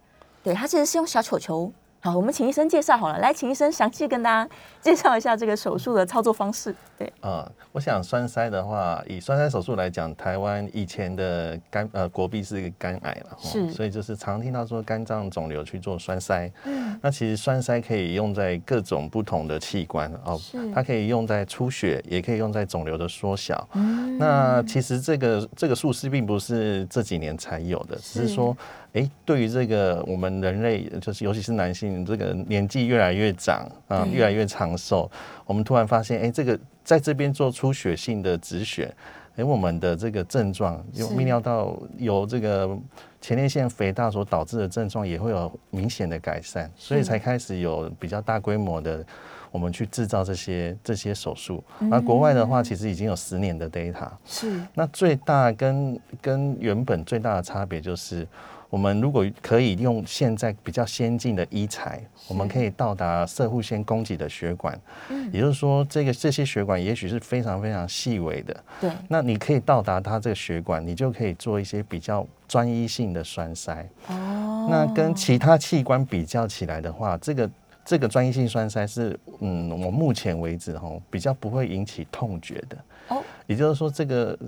[0.47, 1.73] 对，它其实是用小球球。
[1.99, 4.49] 好，我们请医生介绍好了，来，请医生详细跟大家
[4.81, 6.73] 介绍一下这个手术的操作方式。
[6.97, 16.49] 对，啊，我想栓塞的话，以栓塞手术来讲，台湾以前的肝呃国币是肝癌了，是，所以就是常听到说肝脏肿瘤去做栓塞。
[16.63, 20.41] 嗯，那其实栓塞可以用在各种不同的器官哦，
[20.73, 23.69] 它可以用在出血，也可以用在肿瘤的缩小。
[23.73, 28.57] 嗯，那其实这个这个术式并不是这几年才有的，只是说。
[28.93, 35.11] 哎，对于这个我们人类，就是尤其是男性，这个年纪越来越长啊，越来越长寿，
[35.45, 38.91] 我们突然发现，哎，这个在这边做出血性的止血，
[39.37, 42.75] 哎，我们的这个症状，有泌尿道由这个
[43.21, 49.05] 前列腺肥大所导致的症状，也会有明显的改善，所以才开始有比较大规模的，
[49.51, 51.63] 我们去制造这些这些手术。
[51.81, 54.59] 那国外的话，其实已经有十年的 data，是。
[54.73, 58.27] 那最大跟跟原本最大的差别就是。
[58.69, 77.51] 我们如果可以用现在比较先进的医材，我们可以到达射护腺供给的血管，嗯，也就是说，这个这些血管也许是非常非常细微的，对，那你可以到达它这个血管，你就可以做一些比较专一性的栓塞，哦，那跟其他器官比较起来的话，这个
[77.85, 82.77] 这个专一性栓塞是，嗯，我目前为止哈比较不会引起痛觉的，
[83.09, 83.16] 哦，
[83.47, 84.39] 也就是说这个。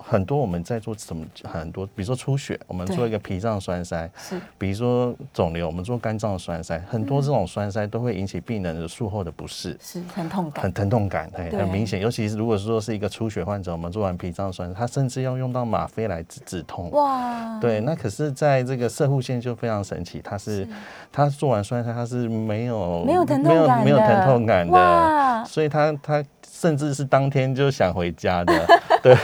[0.00, 1.26] 很多我们在做什么？
[1.42, 6.78] 很多，比如说出血，我们做一个脾脏栓塞；是，比如说肿瘤，我们做肝脏栓塞。
[6.88, 12.00] 很多这种栓塞都会引起病人的术后的不适，是疼痛感，很疼痛感，对，很明显。
[12.00, 16.88] 尤其是如果说是一个出血患者，我们做完脾脏栓塞，他甚至要用到吗啡来止止痛。
[16.92, 20.64] 哇，对，那可是在这个射护线就非常神奇，它是
[21.10, 26.24] 他做完栓塞，他是没有没有疼痛感没有疼痛感的，所以他他
[26.58, 28.66] 甚至是当天就想回家的，
[29.02, 29.16] 对。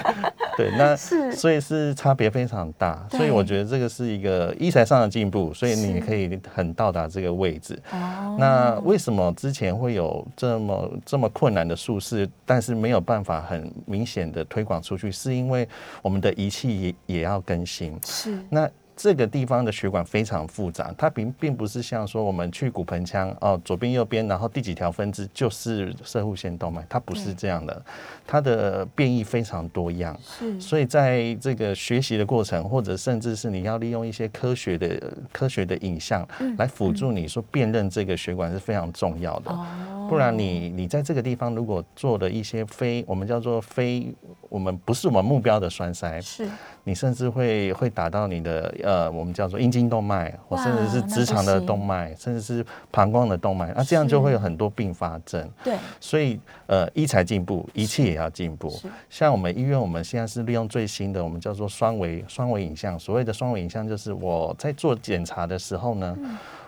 [0.57, 7.77] 对，那是所以是差别非常大，所以我觉得这个是一个医材上的进步，所以你可以很到达这个位置。
[7.91, 15.69] 哦，那为什么之前会有这么这么困难的术式，但是没有办法很明显的推广出去，是因为
[16.03, 17.99] 我们的仪器也也要更新。
[18.05, 18.71] 是，那。
[18.97, 27.85] 这个地方的血管非常复杂，它并并不是像说我们去骨盆腔哦，左边右边，然后第几条分支就是射护腺动脉，它不是这样的，
[28.27, 30.17] 它的变异非常多样。
[30.23, 36.27] 是，所以在这个学习的过程，或者甚至是你要利用一些科学的科学的影像
[36.57, 39.51] 来辅助你说辨认这个血管是非常重要的。
[39.51, 44.15] 哦，不然你你在这个地方如果做了一些非我们叫做非
[44.49, 46.49] 我们不是我们目标的栓塞，是。
[46.85, 55.49] 你甚至会会打到你的呃，我们叫做阴茎动脉，或甚至是直肠的动脉，甚至是膀胱的动脉，那这样就会有很多并发症。
[55.65, 58.73] 对，所以呃，医材进步，仪器也要进步。
[59.09, 62.99] 像我们医院，我们现在是利用最新的，我们叫做双维双维影像。
[62.99, 66.17] 所谓的双维影像，就是我在做检查的时候呢，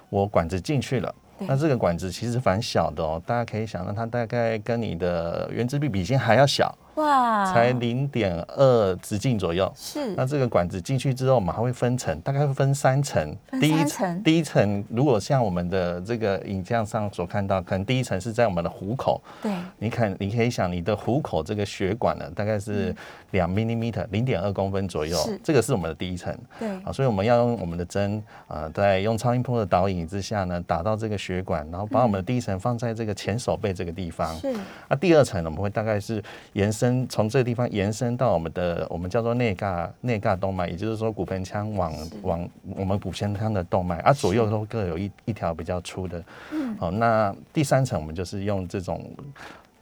[0.09, 1.14] 我管子进去了。
[1.40, 9.72] 那这个管子其实蛮小的哦，大家可以想到它大概跟你的原子笔笔芯还要小，哇，才零点二直径左右。
[9.74, 13.35] 是，那这个管子进去之后，我们还会分层，大概会分三层。
[13.61, 19.22] 第一层，第一层如果像我们的这个影像上所看到，可能第一层是在我们的虎口。
[19.42, 22.94] 对，你看，你可以想你的虎口这个血管呢，大概是。
[23.32, 26.35] 两 millimeter 零点二公分左右，这个是我们的第一层。
[26.61, 34.32] 对啊，所以我们要用我们的针啊，在用超音波的导引之下呢，打到这个血管，然后把我们的第一层放在这个前手背这个地方。
[34.38, 34.54] 是。
[34.88, 46.22] 那第二层呢我们会大概是延伸从这个地方延伸到我们的我们叫做内尬内尬动脉，也就是说骨盆腔往往我们骨盆腔的动脉，啊左右都各有一一条比较粗的。
[46.53, 46.77] 嗯。
[46.77, 49.05] 好，那第三层我们就是用这种。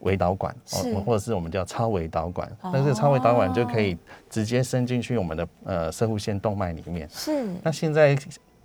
[0.01, 0.55] 微导管，
[1.07, 3.97] 或者是我们叫超微导管，那这个超微导管就可以
[4.29, 7.09] 直接伸进去我们的呃射护腺动脉里面。
[7.09, 8.15] 是，那现在。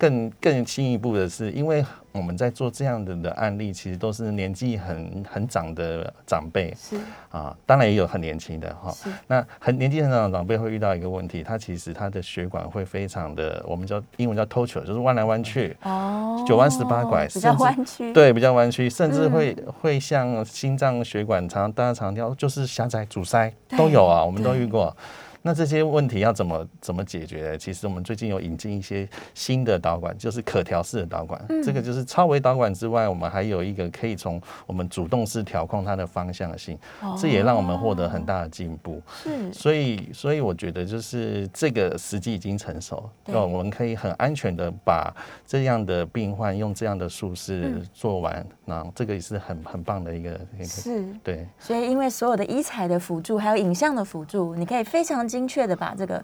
[0.00, 6.96] 更更进一步的是，因为我们在做这样的的案例，其实都是年纪很很长的长辈，是
[7.28, 8.96] 啊，当然也有很年轻的哈。
[9.26, 24.96] 那很年纪很长的长辈会遇到一个问题，他其实他的血管会非常的，我们叫英文叫 torture，就是弯来弯去，哦，九弯十八拐，比较弯曲，对，比较弯曲，甚至会会像心脏血管常大家常跳，就是狭窄阻塞都有啊，我们都遇过。
[25.42, 27.56] 那这些问题要怎么怎么解决？
[27.56, 31.42] 其实我们最近有引进一些新的导管，就是可调式的导管。
[31.64, 39.00] 这个就是超微导管之外，我们还有一个可以从我们主动式调控它的方向性，哦这也让我们获得很大的进步。
[39.22, 45.10] 是，所以所以我觉得就是这个时机已经成熟，那我们可以很安全的把
[45.46, 50.38] 这样的病患用这样的术式做完，那这个也是很很棒的一个。
[50.64, 51.46] 是，对。
[51.58, 55.29] 所以因为所有的医材的辅助，还有影像的辅助，你可以非常。
[55.30, 56.22] 精确的把这个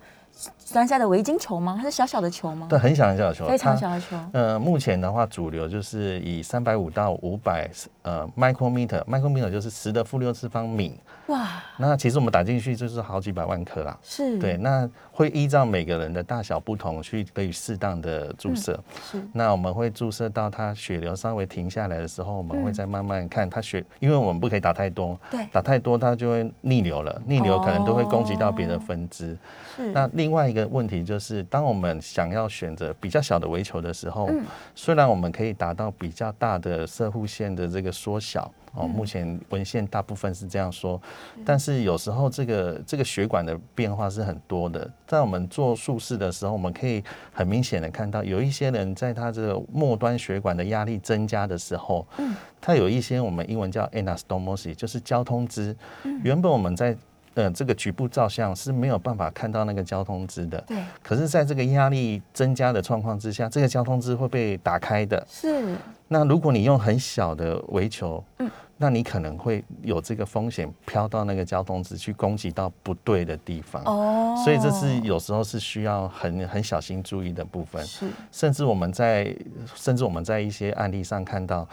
[0.58, 1.76] 栓塞的围巾球吗？
[1.78, 2.66] 它是小小的球吗？
[2.68, 4.16] 对，很小很小的球，非常小的球。
[4.32, 7.70] 呃，目前的话，主流就是以三百五到五百
[8.02, 10.98] 呃 micrometer，micrometer 就是十的负六次方米。
[11.26, 13.98] 哇，那其实我们打进去就是好几百万颗啦。
[14.00, 18.78] 是，对，那会依照每个人的大小不同去可以适当的注射。
[19.10, 25.18] 是，那我们会注射到他血流稍微停下来的时候，我们会再慢慢看他血，因为我们不可以打太多。
[25.28, 29.36] 对，打太多它就会逆流了，逆流可能都会攻击到别的分支。
[29.74, 34.30] 是，那另外一个问题就是，当我们想要选择比较小的微球的时候，
[34.76, 38.48] 虽然我们可以达到比较大的射护线的这个缩小。
[38.76, 41.00] 哦，目前文献大部分是这样说，
[41.44, 44.88] 但是有时候这个这个血管的变化是很多的。
[45.06, 55.74] 在我们做术式的时候，我们可以很明显的看到，有一些人在他这个末端血管的压力增加的时候，嗯，他有一些我们英文叫 anastomosis，就是交通支。
[56.22, 56.96] 原本我们在
[57.34, 60.60] 呃这个局部照相是没有办法看到那个交通支的。
[60.66, 60.76] 对。
[61.02, 65.24] 可是，在这个压力增加的状况之下，这个交通支会被打开的。
[65.30, 65.76] 是。
[66.08, 68.50] 那如果你用很小的围球，嗯。
[68.78, 77.82] 那你可能会有这个风险飘到那个交通值去攻击到不对的地方哦，所以这是有时候是需要很很小心注意的部分。
[77.86, 79.34] 是，甚至我们在
[79.74, 81.66] 甚至我们在一些案例上看到。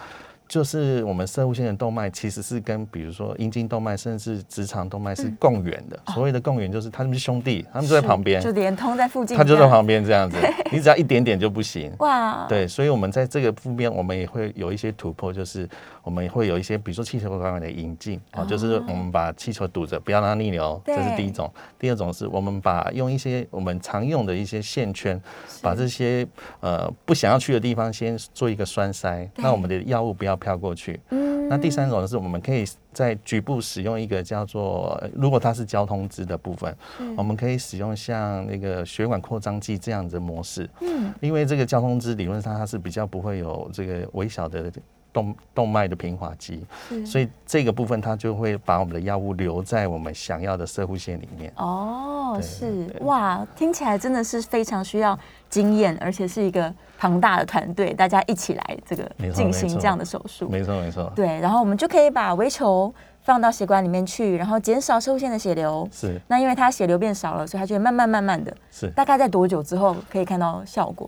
[0.47, 5.99] 就是我们射物性的动脉其实是跟比如说阴茎动脉甚至直肠动脉是共源的。
[6.13, 9.36] 所谓的共源就是他们是兄弟，他们就在旁边，就连通在附近。
[9.36, 10.38] 他就在旁边这样子，
[10.71, 11.91] 你只要一点点就不行。
[11.99, 15.67] 哇，对，所以我们在这个附面我们也会有一些突破，就是
[16.03, 21.51] 我们会有一些比如说气球管管的引进啊，就是我们把气球堵着，不要让它逆流，这是第一种。
[21.79, 25.19] 第二种是我们把用一些我们常用的一些线圈，
[25.63, 26.27] 把这些
[26.60, 30.38] 呃不想要去的地方先做一个栓塞，那我们的药物不要。
[30.43, 30.99] 飘过去。
[31.10, 36.75] 嗯，那第三种是我们可以在局部使用一个叫做，如果它是交通支的部分，
[37.15, 40.69] 我们可以使用像那个血管扩张剂这样的模式。
[40.82, 44.71] 嗯，因为这个交通支理论上它是比较不会有这个微小的
[45.13, 46.65] 动动脉的平滑肌，
[47.06, 51.54] 所以这个部分它就会把我们的药物留在我们想要的射护线里面。
[51.58, 55.17] 哦，是哇，听起来真的是非常需要
[55.49, 56.73] 经验，而且是一个。
[56.95, 61.12] 庞大的团队，大家一起来这个进行这样的手术，没错没错。
[61.13, 65.86] 对，然后我们就可以把微球放到血管里面去，然后减少射护线的血流。
[65.91, 66.17] 是。
[66.30, 68.56] 那因为它血流变少了，所以它就会慢慢慢慢的。
[68.71, 68.89] 是。
[68.91, 71.06] 大概在多久之后可以看到效果？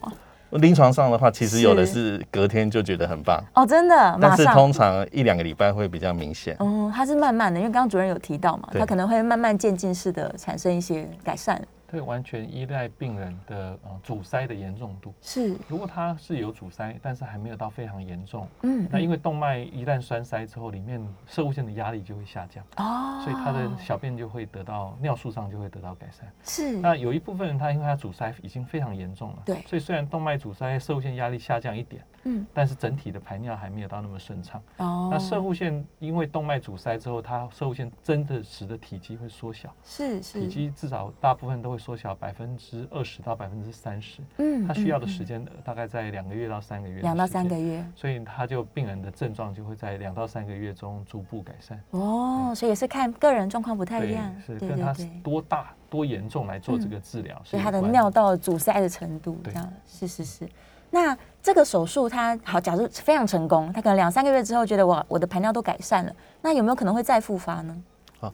[0.57, 4.17] 临床上的话，其实有的是隔天就觉得很棒哦，真的。
[4.21, 6.55] 但是通常一两个礼拜会比较明显。
[6.59, 11.61] 嗯，它是慢慢的，因为刚刚主任有提到嘛，它可能会慢慢渐进式的产生一些改善。
[11.91, 15.13] 会完全依赖病人的呃阻塞的严重度。
[15.21, 26.31] 是，如果他是有阻塞，但是还没有到非常严重，嗯，那因为动脉一旦栓塞之后，里面射物线的压力就会下降，哦，所以他的小便就会得到尿素上就会得到改善。
[26.43, 32.03] 是，那有一部分人他因为他阻塞已经非常严重了，对，所以虽然动脉阻塞射物线压力下降一点。
[32.25, 34.61] 嗯，但是整体的排尿还没有到那么顺畅。
[34.77, 39.73] 哦，那射护线因为动脉阻塞之后，它射护线真的使得体积会缩小。
[39.83, 44.21] 是是，体积至少大部分都会缩小百分之二十到百分之三十。
[44.37, 47.01] 嗯，它需要的时间大概在两个月到三个月。
[47.01, 47.85] 两到三个月。
[47.95, 51.79] 所以它就病人的症状就会在两到三个月中逐步改善。
[51.91, 57.39] 哦，所以也是看个人状况不太一样，是跟他多大多严重来做这个治疗。
[57.45, 60.49] 所以他的尿道阻塞的程度这样，是是是。
[60.95, 67.75] 那这个手术，它好，假如非常成功，他可能两三个月之后觉得我我的排尿都改善了，那有没有可能会再复发呢？
[68.17, 68.33] 好，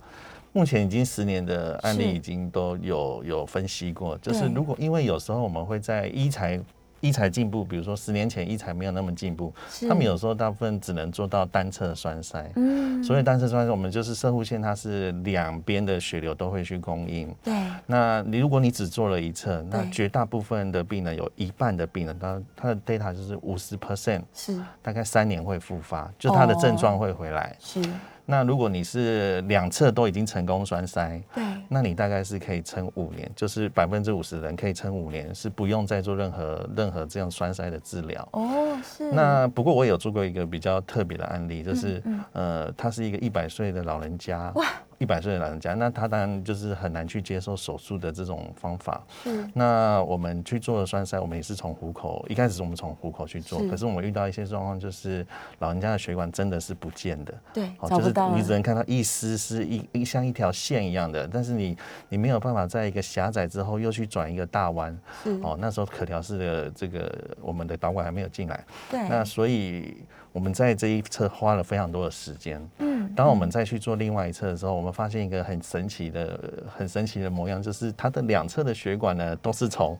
[0.54, 6.62] 目前已经十年的案例已经都有有分析过，就是如果因为有时候我们会在医材。
[7.02, 9.54] 医材进步，比如说十年前医材没有那么进步，
[9.90, 12.50] 他们有时候大部分只能做到单侧栓塞。
[12.56, 17.28] 嗯，所以单侧栓塞，我们就是射护线，它是两边的血流都会去供应。
[17.44, 17.54] 对。
[17.86, 27.56] 那你如果你只做了一侧，那绝大部分的病人有一半的病人，他他的 data 就是五十 percent，是大概三年会复发，就他的症状会回来。
[27.60, 27.82] 是。
[28.26, 38.28] 那如果你是两侧都已经成功栓塞，对，那你大概是可以撑五年，就是百分之五十人可以撑五年，是不用再做任何任何这样栓塞的治疗。
[38.34, 39.12] 哦，是。
[39.12, 42.02] 那不过我有做过一个比较特别的案例，就是
[42.34, 44.52] 呃，他是一个一百岁的老人家。
[44.56, 44.66] 哇。
[45.02, 49.04] 一百岁的老人家，那他当然就是很难去接受手术的这种方法。
[49.26, 55.26] 嗯，那我们去做了栓塞，我们也是从虎口，一开始是我们从虎口去做，可是我们遇到一些状况，就是
[55.58, 57.34] 老人家的血管真的是不见的。
[57.52, 61.76] 对，就是你只能看到一丝丝一一像一条线一样的，但是你
[62.08, 64.96] 你没有办法在一个狭窄之后又去转一个大弯。
[65.42, 67.12] 哦，那时候可调式的这个
[67.42, 68.64] 我们的导管还没有进来。
[68.92, 69.98] 对，那所以。
[70.34, 72.62] 我们在这一侧花了非常多的时间。
[72.80, 76.39] 嗯，当我们再去做另外一侧的时候，我们发现一个很神奇的、
[76.76, 79.98] 很神奇的模样，就是它的两侧的血管呢，都是从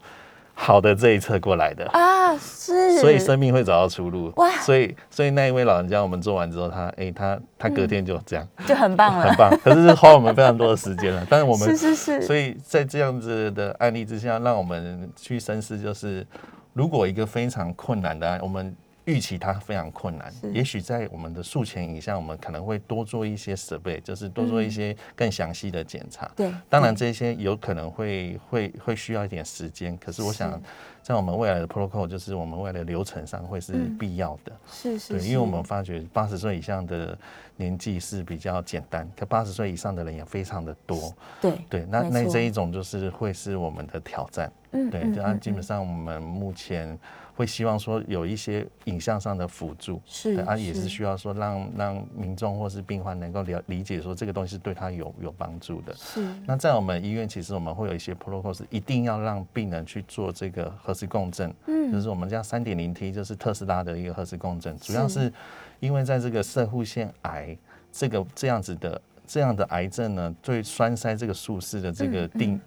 [0.54, 4.32] 好的这一侧过来的啊，是，所以生命会找到出路。
[4.38, 9.50] 哇，所以所以那一位老人家，我们做完之后，他哎，他他隔天就这样，就很棒了，很棒。
[9.63, 16.26] 可是是花我们非常多的时间了， 但是我们是是是，所以在这样子的案例之下，让我们去深思，就是
[16.74, 18.74] 如果一个非常困难的案，我们。
[19.06, 26.30] 预期它非常困难，也许在我们的术前影像，我们可能会多做一些设备，就是多做一些更详细的检查。
[26.36, 30.62] 对，当然这些有可能会会会需要一点时间，可是我想
[31.02, 34.52] 在我们未来的 protocol，就是我们未来的流程上会是必要的。
[34.72, 37.18] 是是，对，因为我们发觉八十岁以上的
[37.58, 41.12] 年纪是比较简单，可八十岁以上的人也非常的多。
[41.41, 44.52] 对对，那那这一种就是会是我们的挑战。
[44.74, 46.95] 嗯，对，就按基本上我们目前。
[47.42, 55.92] 会希望说有一些影像上的辅助，是啊，也是需要说让让民众或是病患能够了理解说这个东西是对他有有帮助的。
[55.96, 56.24] 是。
[56.46, 65.34] 那在我们医院，其实我们会有一些 protocol 是一定要让病人去做这个核磁共振，嗯，就是我们叫三点零 T，就是特斯拉的一个核磁共振，主要是
[65.80, 67.58] 因为在这个射护腺癌
[67.92, 72.62] 这个这样子的这样的癌症呢，对栓塞这个术式的这个定。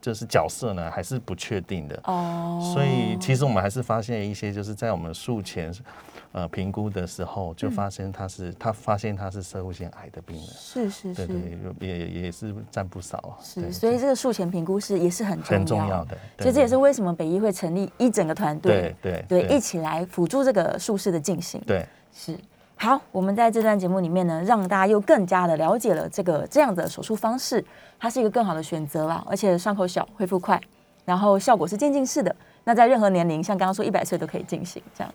[0.00, 2.72] 就是角色呢，还是不确定的哦。
[2.74, 5.74] 所以其实我们还是发现一些，就是在我们术前
[6.32, 10.46] 呃评估的时候，就发现他是他发现他是社会性癌的病人。
[10.46, 11.28] 是是是，
[11.80, 13.38] 也也是占不少。
[13.42, 16.16] 是，所以这个术前评估是也是很很重要的。
[16.38, 21.60] 所以这也是为什么北医会成立一整个团队，对对对，一起来辅助这个术式的进行。
[21.66, 22.36] 对，是。
[22.78, 27.64] 好，我们在这段节目里面呢，让大家又更加的了解了这个这样的手术方式，
[27.98, 30.60] 它是一个更好的选择啦，而且伤口小，恢复快，
[31.06, 32.36] 然后效果是渐进式的。
[32.64, 35.12] 那在任何年龄，像刚刚说一百岁都可以进行，这样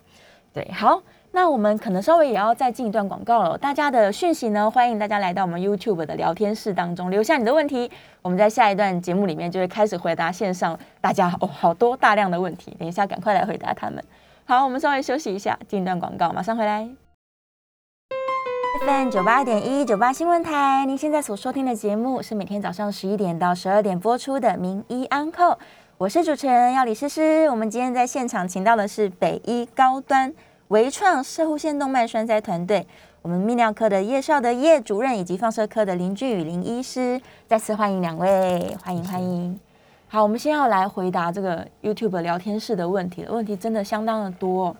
[0.52, 0.68] 对。
[0.72, 1.00] 好，
[1.30, 3.56] 那我们可能稍微也要再进一段广告了。
[3.56, 7.88] 大家的讯息呢，欢迎大家来到我们 YouTube 的聊天室当中留下你的问题，
[8.22, 14.02] 我们在下一段节目里面就会开始回答线上大家哦好多大量的问题，等一下赶快来回答他们。
[14.46, 17.01] 好，我们稍微休息一下，进一段广告，马上回来。
[18.84, 25.44] FM 九八点一九八新闻台，您现在所收听的节目是每天早上十一点到十二点播出的《名医安扣》，
[25.98, 27.48] 我是主持人要李诗诗。
[27.48, 30.34] 我们今天在现场请到的是北医高端
[30.68, 32.84] 微创射护腺动脉栓塞团队，
[33.22, 39.60] 我们泌尿科的叶少的叶主任以及放射科的林俊宇林医师，再次欢迎两位，欢迎欢迎。
[40.08, 44.74] 好，我们先要来回答这个 YouTube 聊天室的问题了，问题真的相当的多。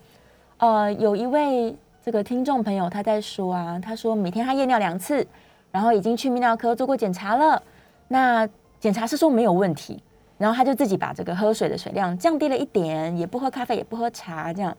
[0.57, 1.77] 呃，有一位。
[2.05, 5.25] 这个听众朋友他在说啊，他说每天他夜尿两次，
[5.71, 7.63] 然后已经去泌尿科做过检查了，
[8.09, 8.49] 那
[8.81, 10.03] 检查是说没有问题，
[10.37, 14.77] 然后他就自己把这个喝水的水量降低了一点，也不喝咖啡，也不喝茶这样，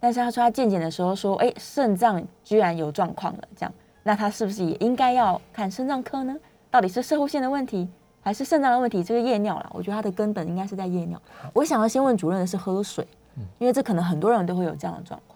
[0.00, 6.34] 但是他说他健检的时候说，哎，肾脏居然有状况了，这样，那他是不是也应该要看肾脏科呢？
[6.70, 7.86] 到底是射护腺的问题，
[8.22, 9.04] 还是肾脏的问题？
[9.04, 11.20] 这个夜尿啦，我觉得他的根本应该是在夜尿。
[11.52, 13.06] 我想要先问主任的是喝水，
[13.58, 15.31] 因为这可能很多人都会有这样的状况。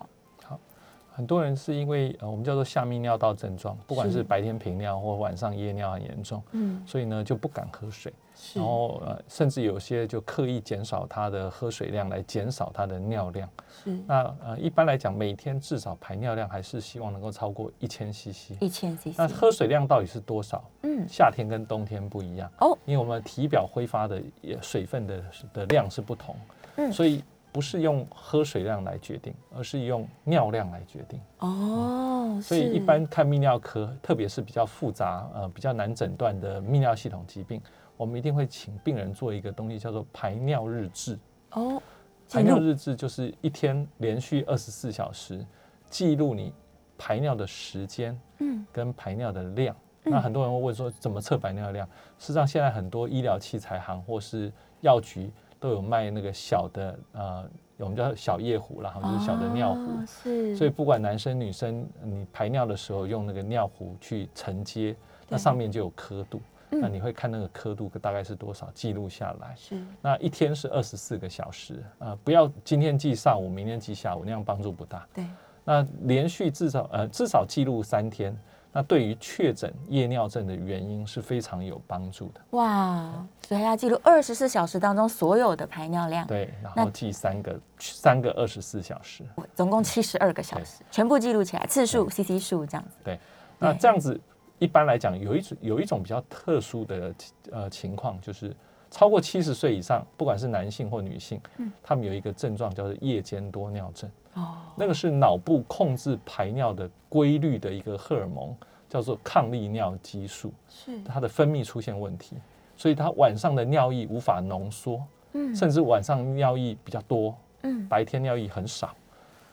[1.16, 8.12] 很多人是因为呃，我们叫做下泌尿道症状，不管是白天频尿或晚上夜尿很严重，嗯，所以呢就不敢喝水，
[8.52, 13.48] 然后呃，甚至有些就刻意减少他的喝水量来减少他的尿量。
[13.82, 18.52] 是，那呃，一般来讲，每天至少排尿量还是希望能够超过一千 CC。
[18.60, 19.14] 一千 CC。
[19.16, 20.62] 那喝水量到底是多少？
[20.82, 24.22] 嗯，夏天跟冬天不一样哦，因为我们体表挥发的
[24.60, 26.36] 水分的的量是不同，
[26.76, 27.24] 嗯，所以。
[27.56, 31.18] 不是用喝水量来决定，而是用尿量来决定。
[31.38, 37.58] 哦，所以一般看泌尿科，特别是比较复杂、呃比较难诊断的泌尿系统疾病，
[37.96, 41.18] 我们一定会请病人做一个东西，叫做排尿日志。
[41.52, 41.80] 哦，
[42.28, 45.42] 排尿日志就是一天连续二十四小时
[45.88, 46.52] 记录你
[46.98, 49.74] 排尿的时间，嗯，跟排尿的量。
[50.02, 51.88] 那很多人会问说，怎么测排尿量？
[52.18, 54.52] 事实上，现在很多医疗器材行或是
[54.82, 55.32] 药局。
[55.66, 57.44] 都有卖那个小的呃，
[57.78, 60.54] 我们叫小夜壶，然后就是小的尿壶，是。
[60.54, 64.94] 所以不管男生女生，你排尿的时候用那个尿壶去承接，
[65.28, 66.40] 那上面就有刻度，
[66.70, 69.54] 那你会看那个刻度大概是多少，记录下来。
[69.56, 69.76] 是。
[70.00, 75.04] 那一天是二十四个小时，呃，不要今天记上午，明天记下午，那样帮助不大。
[75.12, 75.24] 对。
[75.64, 78.38] 那连续至少呃至少记录三天。
[78.76, 82.40] 那对于确诊夜尿症的原因是非常有帮助的。
[82.50, 86.26] 哇，所以要记录二十四小时当中所有的排尿量。
[86.26, 89.24] 对，然后记三个三个二十四小时，
[89.54, 92.98] 总共七十二个小时，全部记录起来，次数、CC 数这样子。
[93.02, 93.18] 对，
[93.58, 94.20] 那这样子
[94.58, 97.14] 一般来讲，有一种有一种比较特殊的
[97.50, 98.54] 呃情况，就是
[98.90, 104.10] 超过七十岁以上，不管是男性或女性，嗯，他们有一个症状叫做夜间多尿症。
[104.36, 108.54] 哦，那个是脑部控制排尿的规律的一个荷尔蒙，
[108.88, 111.02] 叫做抗利尿激素，是。
[111.02, 112.36] 它的分泌出现问题，
[112.76, 118.94] 所以它晚上的尿液无法浓缩，嗯，甚至晚上尿液比较多，嗯，白天尿液很少，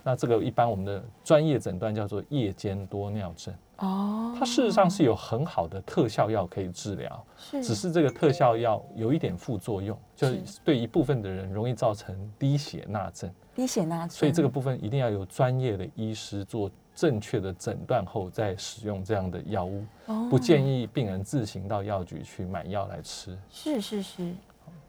[0.04, 3.54] 那这个一般我们的专业诊断叫做夜间多尿症。
[3.78, 10.42] 哦，它事实上是有很好的特效药可以治疗，是，只是这个特效药有一点副作用，就是。
[10.64, 13.34] 对一部分的人容易造成低血钠症。
[14.10, 19.86] 所以这个部分一定要有专业的医师做正确的诊断后再使用这样的药物，
[20.30, 23.38] 不建议病人自行到药局去买药来吃。
[23.50, 24.34] 是是是。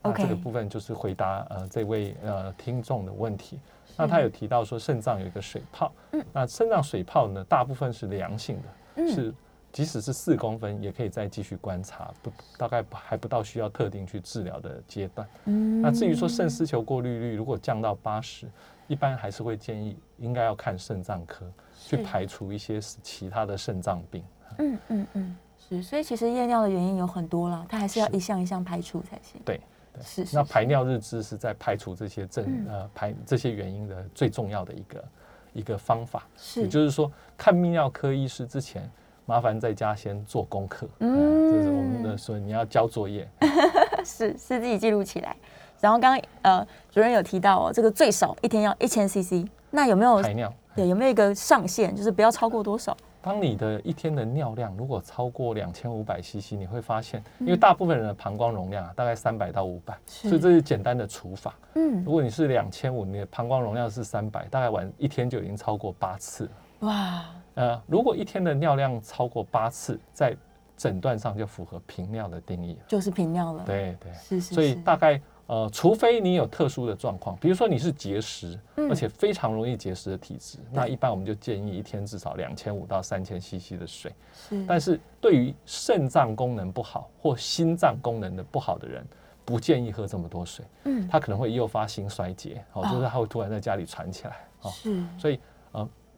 [0.02, 3.58] 那这个部分就是回答呃这位呃听众的问题。
[3.96, 8.58] 那他有提到说肾脏有一个水泡，嗯，那肾脏水泡呢，大部分是良性
[8.96, 9.32] 的，是
[9.74, 15.28] 即使是四公分，也可以再继续观察，不大概还不到需要特定去治疗的阶段。
[15.46, 18.48] 嗯，那至于说肾丝球过滤率如果降到八十，
[18.86, 21.44] 一般还是会建议应该要看肾脏科，
[21.88, 24.22] 去排除一些其他的肾脏病。
[24.58, 25.36] 嗯嗯嗯，
[25.68, 29.42] 是，所以其实夜尿的原因有很多了，它还是要一项一项排除才行。
[29.44, 29.60] 对。
[30.02, 35.04] 是，那排尿日志是在排除这些症呃排这些原因的最重要的一个
[35.52, 36.26] 一个方法。
[36.36, 38.90] 是，也就是说，看泌尿科医师之前，
[39.26, 40.88] 麻烦在家先做功课。
[40.98, 43.28] 嗯，这是我们的说你要交作业。
[44.04, 45.36] 是，是自己记录起来。
[45.80, 50.52] 然后刚刚呃主任有提到哦，这个最少一天要一千 CC，那有没有排尿？
[50.74, 52.96] 对，有没有一个上限，就是不要超过多少？
[53.20, 61.54] 当你的一天的尿量如果超过两千五百 CC，你会发现，因为大部分人的膀胱容量啊大概三百到五百，所以这是简单的除法。
[61.74, 66.50] 嗯，如果你是两千五，你的膀胱容量是三百，大概晚一天就已经超过八次。
[66.80, 70.36] 哇，呃，如果一天的尿量超过八次，在
[70.76, 73.62] 诊断上就符合频尿的定义，就是频尿了。
[73.64, 74.54] 对对，是是。
[74.54, 75.20] 所以大概。
[75.46, 84.10] 呃，除非你有特殊的状况，比如说你是结石，而且非常容易结石的体质，那一般我们就建议一天至少两千五到三千 CC 的水。
[84.32, 89.06] 是，但是对于肾脏功能不好或心脏功能的不好的人，
[89.44, 90.64] 不建议喝这么多水。
[90.84, 94.36] 嗯，他可能会诱发心衰竭，哦，就是他会突然在家里喘起来。
[94.62, 95.53] 哦，是，所以呃，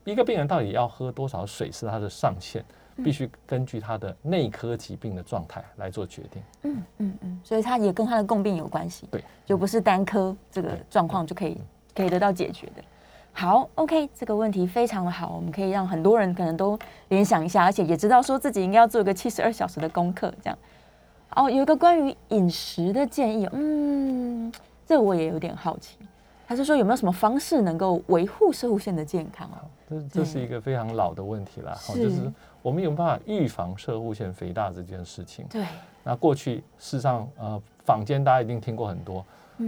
[0.07, 2.65] 一个病人到底要喝多少水是他的上限。
[3.05, 6.43] 必须根据他的内科疾病的状态来做决定。
[6.63, 9.07] 嗯嗯嗯，所以他也跟他的共病有关系。
[9.11, 11.61] 对，就不是单科这个状况就可以
[11.95, 12.83] 可以得到解决的。
[13.35, 16.79] 好，OK，这个问题非常的好，我们可以让很多人可能都
[17.09, 20.33] 联想一下，而且也知道说自己应该要做一个七十二小时的功课。
[20.43, 20.59] 这样，
[21.35, 24.51] 哦，有一个关于饮食的建议，嗯，
[24.87, 25.99] 这我也有点好奇。
[26.49, 29.61] 他是说有没有什么方式能够维护射护腺的健康啊？
[29.89, 32.33] 这这是一个非常老的问题啦，就是
[32.63, 35.47] 我们有办法预防射护腺肥大这件事情。
[35.49, 35.65] 对。
[36.03, 39.25] 那过去事实上，呃，坊间大家一定听过很多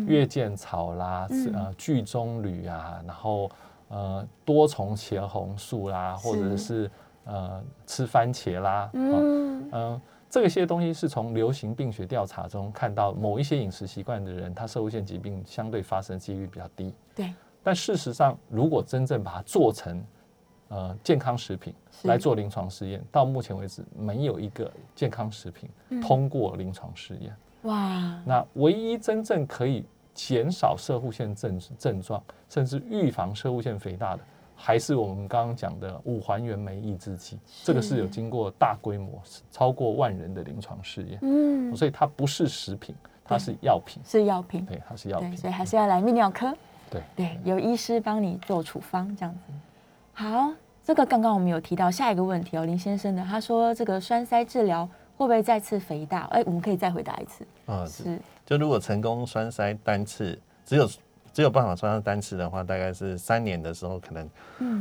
[0.07, 3.51] 月见草啦，呃，聚棕榈啊，然后
[3.89, 6.91] 呃，多重茄红素啦，或者是
[7.25, 10.01] 呃，吃番茄啦，嗯嗯。
[10.31, 16.95] 这些东西是从流行病学调查中看到，某一些饮食习惯的人，他射物腺疾病相对发生几率比较低。
[17.15, 17.33] 对。
[17.69, 20.03] 但事实上，如果真正把它做成
[20.69, 25.69] 呃健康食品来做临床试验，到目前为止没有一个健康食品
[26.01, 27.37] 通过临床试验。
[27.65, 28.23] 哇。
[28.25, 34.23] 那唯一真正可以减少射护腺症症状，甚至预防射护腺肥大的。
[34.57, 46.57] 还是我们刚刚讲的五环原酶抑制剂，这个是有经过大规模、超过万人的临床试验，嗯，所以它不是食品，它是药品，是药品，对，它是药品，所以还是要来泌尿科，
[46.91, 49.53] 对对，有医师帮你做处方这样子。
[50.13, 50.53] 好，
[50.85, 54.87] 这个刚刚我们有提到下一个问题哦，林先生的，他说这个栓塞治疗
[55.17, 56.23] 会不会再次肥大？
[56.31, 60.89] 哎，我们可以再回答一次啊，是，就如果成功栓塞单次，只有。
[61.31, 64.29] 只有办法栓上单次的话，大概是三年的时候，可能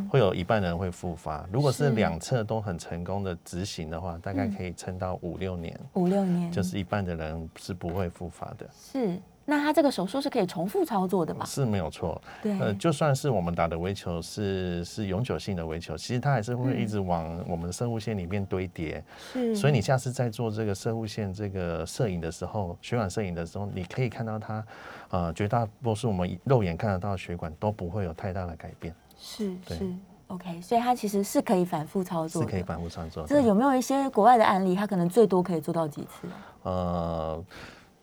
[0.10, 1.46] 会有一半人会复发。
[1.52, 5.80] 如果是两侧都很成功的执行的话，大概可以撑到五六年。
[5.94, 8.68] 五六年，就是一半的人是不会复发的。
[8.76, 9.20] 是。
[9.50, 11.46] 那他这个手术是可以重复操作的吗？
[11.46, 12.22] 是没有错。
[12.44, 19.02] 对，呃，就算是我们打的微球是是永久性的微球，其实它还是会一直往我们的生物线里面堆叠。
[19.32, 19.56] 是。
[19.56, 24.66] 所以你下次在做这个生物线这个摄影的时候，血管摄影的时候，你可以看到它，
[25.12, 28.94] 呃，绝大多数我们肉眼看得到的血管都不会有太大的改变。
[29.18, 29.96] 是是
[30.28, 33.26] ，OK，所以它其实是可以反复操作，是可以反复操作。
[33.26, 34.76] 这有没有一些国外的案例？
[34.76, 36.28] 它可能最多可以做到几次？
[36.64, 37.42] 呃。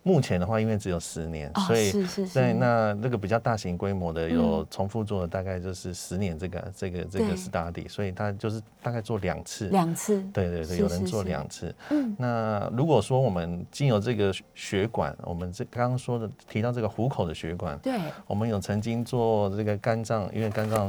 [0.07, 1.91] 目前的话，因为只有十年，所以
[2.31, 11.73] 对那那个比较大型规模的有重复做的，大概就是十年这个这个这个 study，所以他就是大概做两次，两次，对对对，有人做两次。
[11.89, 20.87] 嗯，那如果说我们经由这个血管，我们这刚刚说的提到这个虎口的血管，对，我们有曾经做这个肝脏，因为肝脏。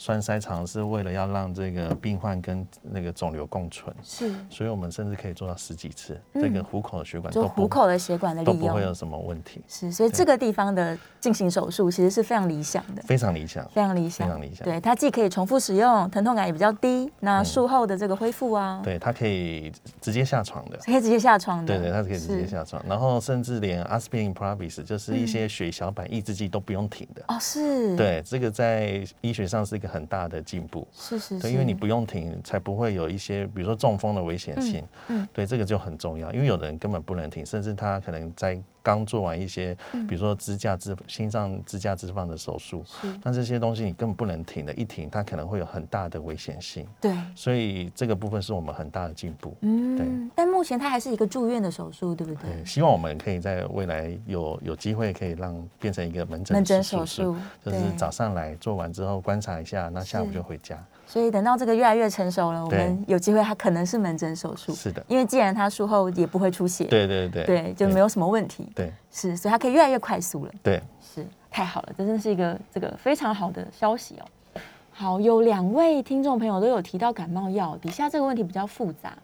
[0.00, 6.18] 栓塞肠是为了要让这个病患跟那个肿瘤共存，是，所以我们甚至可以做到十几次。
[6.32, 9.60] 这个虎口的血管，都虎口的血管的都不会有什么问题。
[9.68, 14.64] 是，所以这个地方的进行手术其实是非常理想的，非常理想，非常理想，非常理想。
[14.64, 17.12] 对，它既可以重复使用，疼痛感也比较低。
[17.20, 19.70] 那术后的这个恢复啊，对，它可以
[20.00, 22.82] 直接下床的，可以直接下床的，对对，它是可以直接下床。
[22.88, 27.22] 然后甚至连 aspirin probis 就是一些血小板抑制剂都不用停的。
[27.28, 27.94] 哦，是。
[27.96, 30.86] 对，这个在医学上是一个很大的进步。
[30.92, 34.82] 是是，对，因为你不用停，才不会有一些比如说中风的危险性。
[35.08, 38.58] 嗯，对，这个就很重要，因为有的人根本不能停，甚至他可能在。
[38.82, 39.76] 刚做完一些，
[40.08, 42.82] 比如说支架支心脏支架置放的手术，
[43.22, 46.86] 那这些东西你根本不能停的，一停它可能会有很大的危险性。
[46.98, 49.54] 对，所以这个部分是我们很大的进步。
[49.60, 50.06] 嗯，对。
[50.34, 52.62] 但目前它还是一个住院的手术，对不对？
[52.66, 57.34] 希望我们可以在未来有有机会可以让变成一个门诊门诊手术，
[57.64, 60.76] 就是早上来做完之后观察一下，那下午就回家。
[61.06, 64.74] 所以等到这个越来越成熟了，我们有机会，它可能是门诊手术。
[64.74, 68.70] 是的，因为既然它术后也不会出血，对对对，对就没有什么问题。
[68.74, 70.52] 对，是，所以它可以越来越快速了。
[70.62, 74.60] 对，是太好了，这真是一个这个非常好的消息哦。
[74.90, 79.16] 好，有两位听众朋友都有提到感冒药，底下这个问题比较复杂。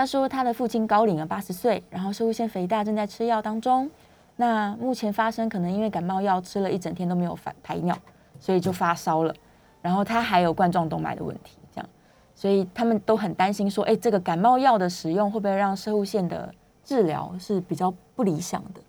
[0.00, 3.90] 他说他的父亲高龄了，八十岁，然后射线肥大，正在吃药当中。
[4.36, 7.94] 那目前发生可能因为感冒药吃了一整天都没有排排尿，
[8.38, 9.34] 所以就发烧了。
[9.82, 11.90] 然后他还有冠状动脉的问题，这样，
[12.34, 16.50] 所以他们都很担心说，哎，这个感冒药的使用会不会让射物线的
[16.82, 18.80] 治疗是比较不理想的？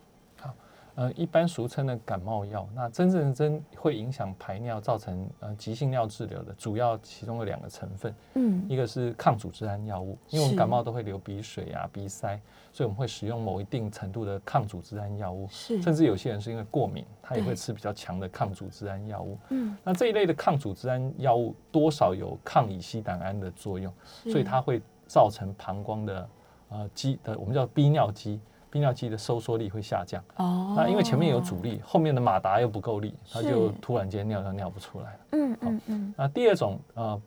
[1.01, 12.39] 呃，一般俗称的感冒药，那真正真会影响排尿，造成呃急性尿滞留的，主要其中的两个成分，嗯，一个是抗组织胺药物，因为我们感冒都会流鼻水啊、鼻塞，
[12.71, 23.91] 所以我们会使用某一定程度的抗组织胺药物，是，甚至有些人是因为过敏，他也会吃比较强的抗组织胺药物，嗯，那这一类的抗组织胺药物多少有抗乙烯胆胺的作用，
[24.25, 26.29] 所以它会造成膀胱的
[26.69, 28.39] 呃肌的，我们叫逼尿肌。
[28.71, 35.19] 泌尿肌的收缩力会下降哦，那因为前面有阻力，后面的马达又不够力，它就突然间尿尿尿不出来了。
[35.31, 36.13] 嗯嗯嗯。
[36.17, 37.21] 那第二种呃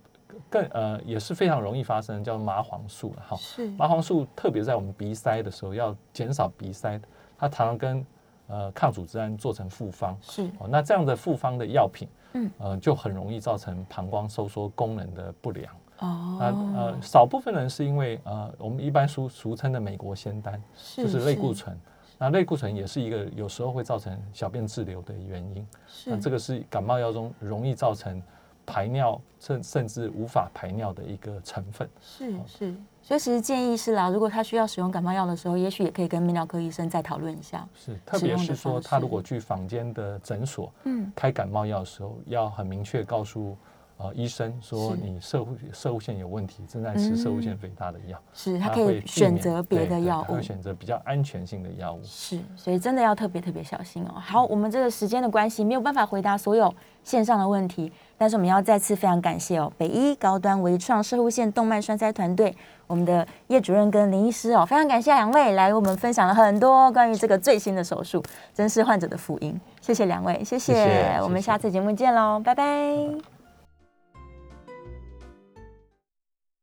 [0.49, 3.36] 更呃也是非常容易发生，叫麻黄素了哈。
[3.36, 3.68] 是。
[3.72, 6.99] 麻黄素特别在我们鼻塞的时候要减少鼻塞，
[7.36, 8.07] 它常常跟
[8.47, 10.16] 呃抗组织胺做成复方。
[10.22, 10.45] 是。
[10.59, 15.72] 哦，那这样的复方的药品，嗯呃就很容易造成膀胱收缩功能的不良。
[16.01, 20.61] 哦，那呃，少部分人是因为呃，我们一般俗俗称的美国仙丹，
[20.97, 21.78] 就是类固醇。
[22.18, 25.66] 那类固醇也是一个有时候会造成小便滞留的原因。
[26.07, 28.22] 那这个是感冒药中容易造成
[28.64, 31.88] 排尿甚甚至无法排尿的一个成分。
[32.01, 37.66] 是是，所以其实建议是啦，如果他需要使用感冒药的时候，也许也可以跟泌尿科医生再讨论一下。
[37.74, 43.57] 是，特别是说他如果去坊间的诊所，嗯，开感冒药的时候，要很明确告诉。
[43.97, 52.01] 呃，医生说你射物射物线有问题，正在吃射物线肥大的药，是他可以选择别的药物，会选择比较安全性的药物。
[52.03, 54.14] 是，所以真的要特别特别小心哦。
[54.16, 56.74] 好，我们这个时间的关系，没有办法回答所有
[57.05, 62.53] 线上的问题，但是我们要再次非常感谢哦，北医高端微创射物线动脉栓塞团队，
[62.88, 68.20] 我们的叶主任跟林医师哦，非常感谢两位来我们分享了很多关于这个最新的手术，
[68.53, 69.59] 真是患者的福音。
[69.80, 73.34] 谢谢两位，谢谢，我们下次节目见喽，拜拜。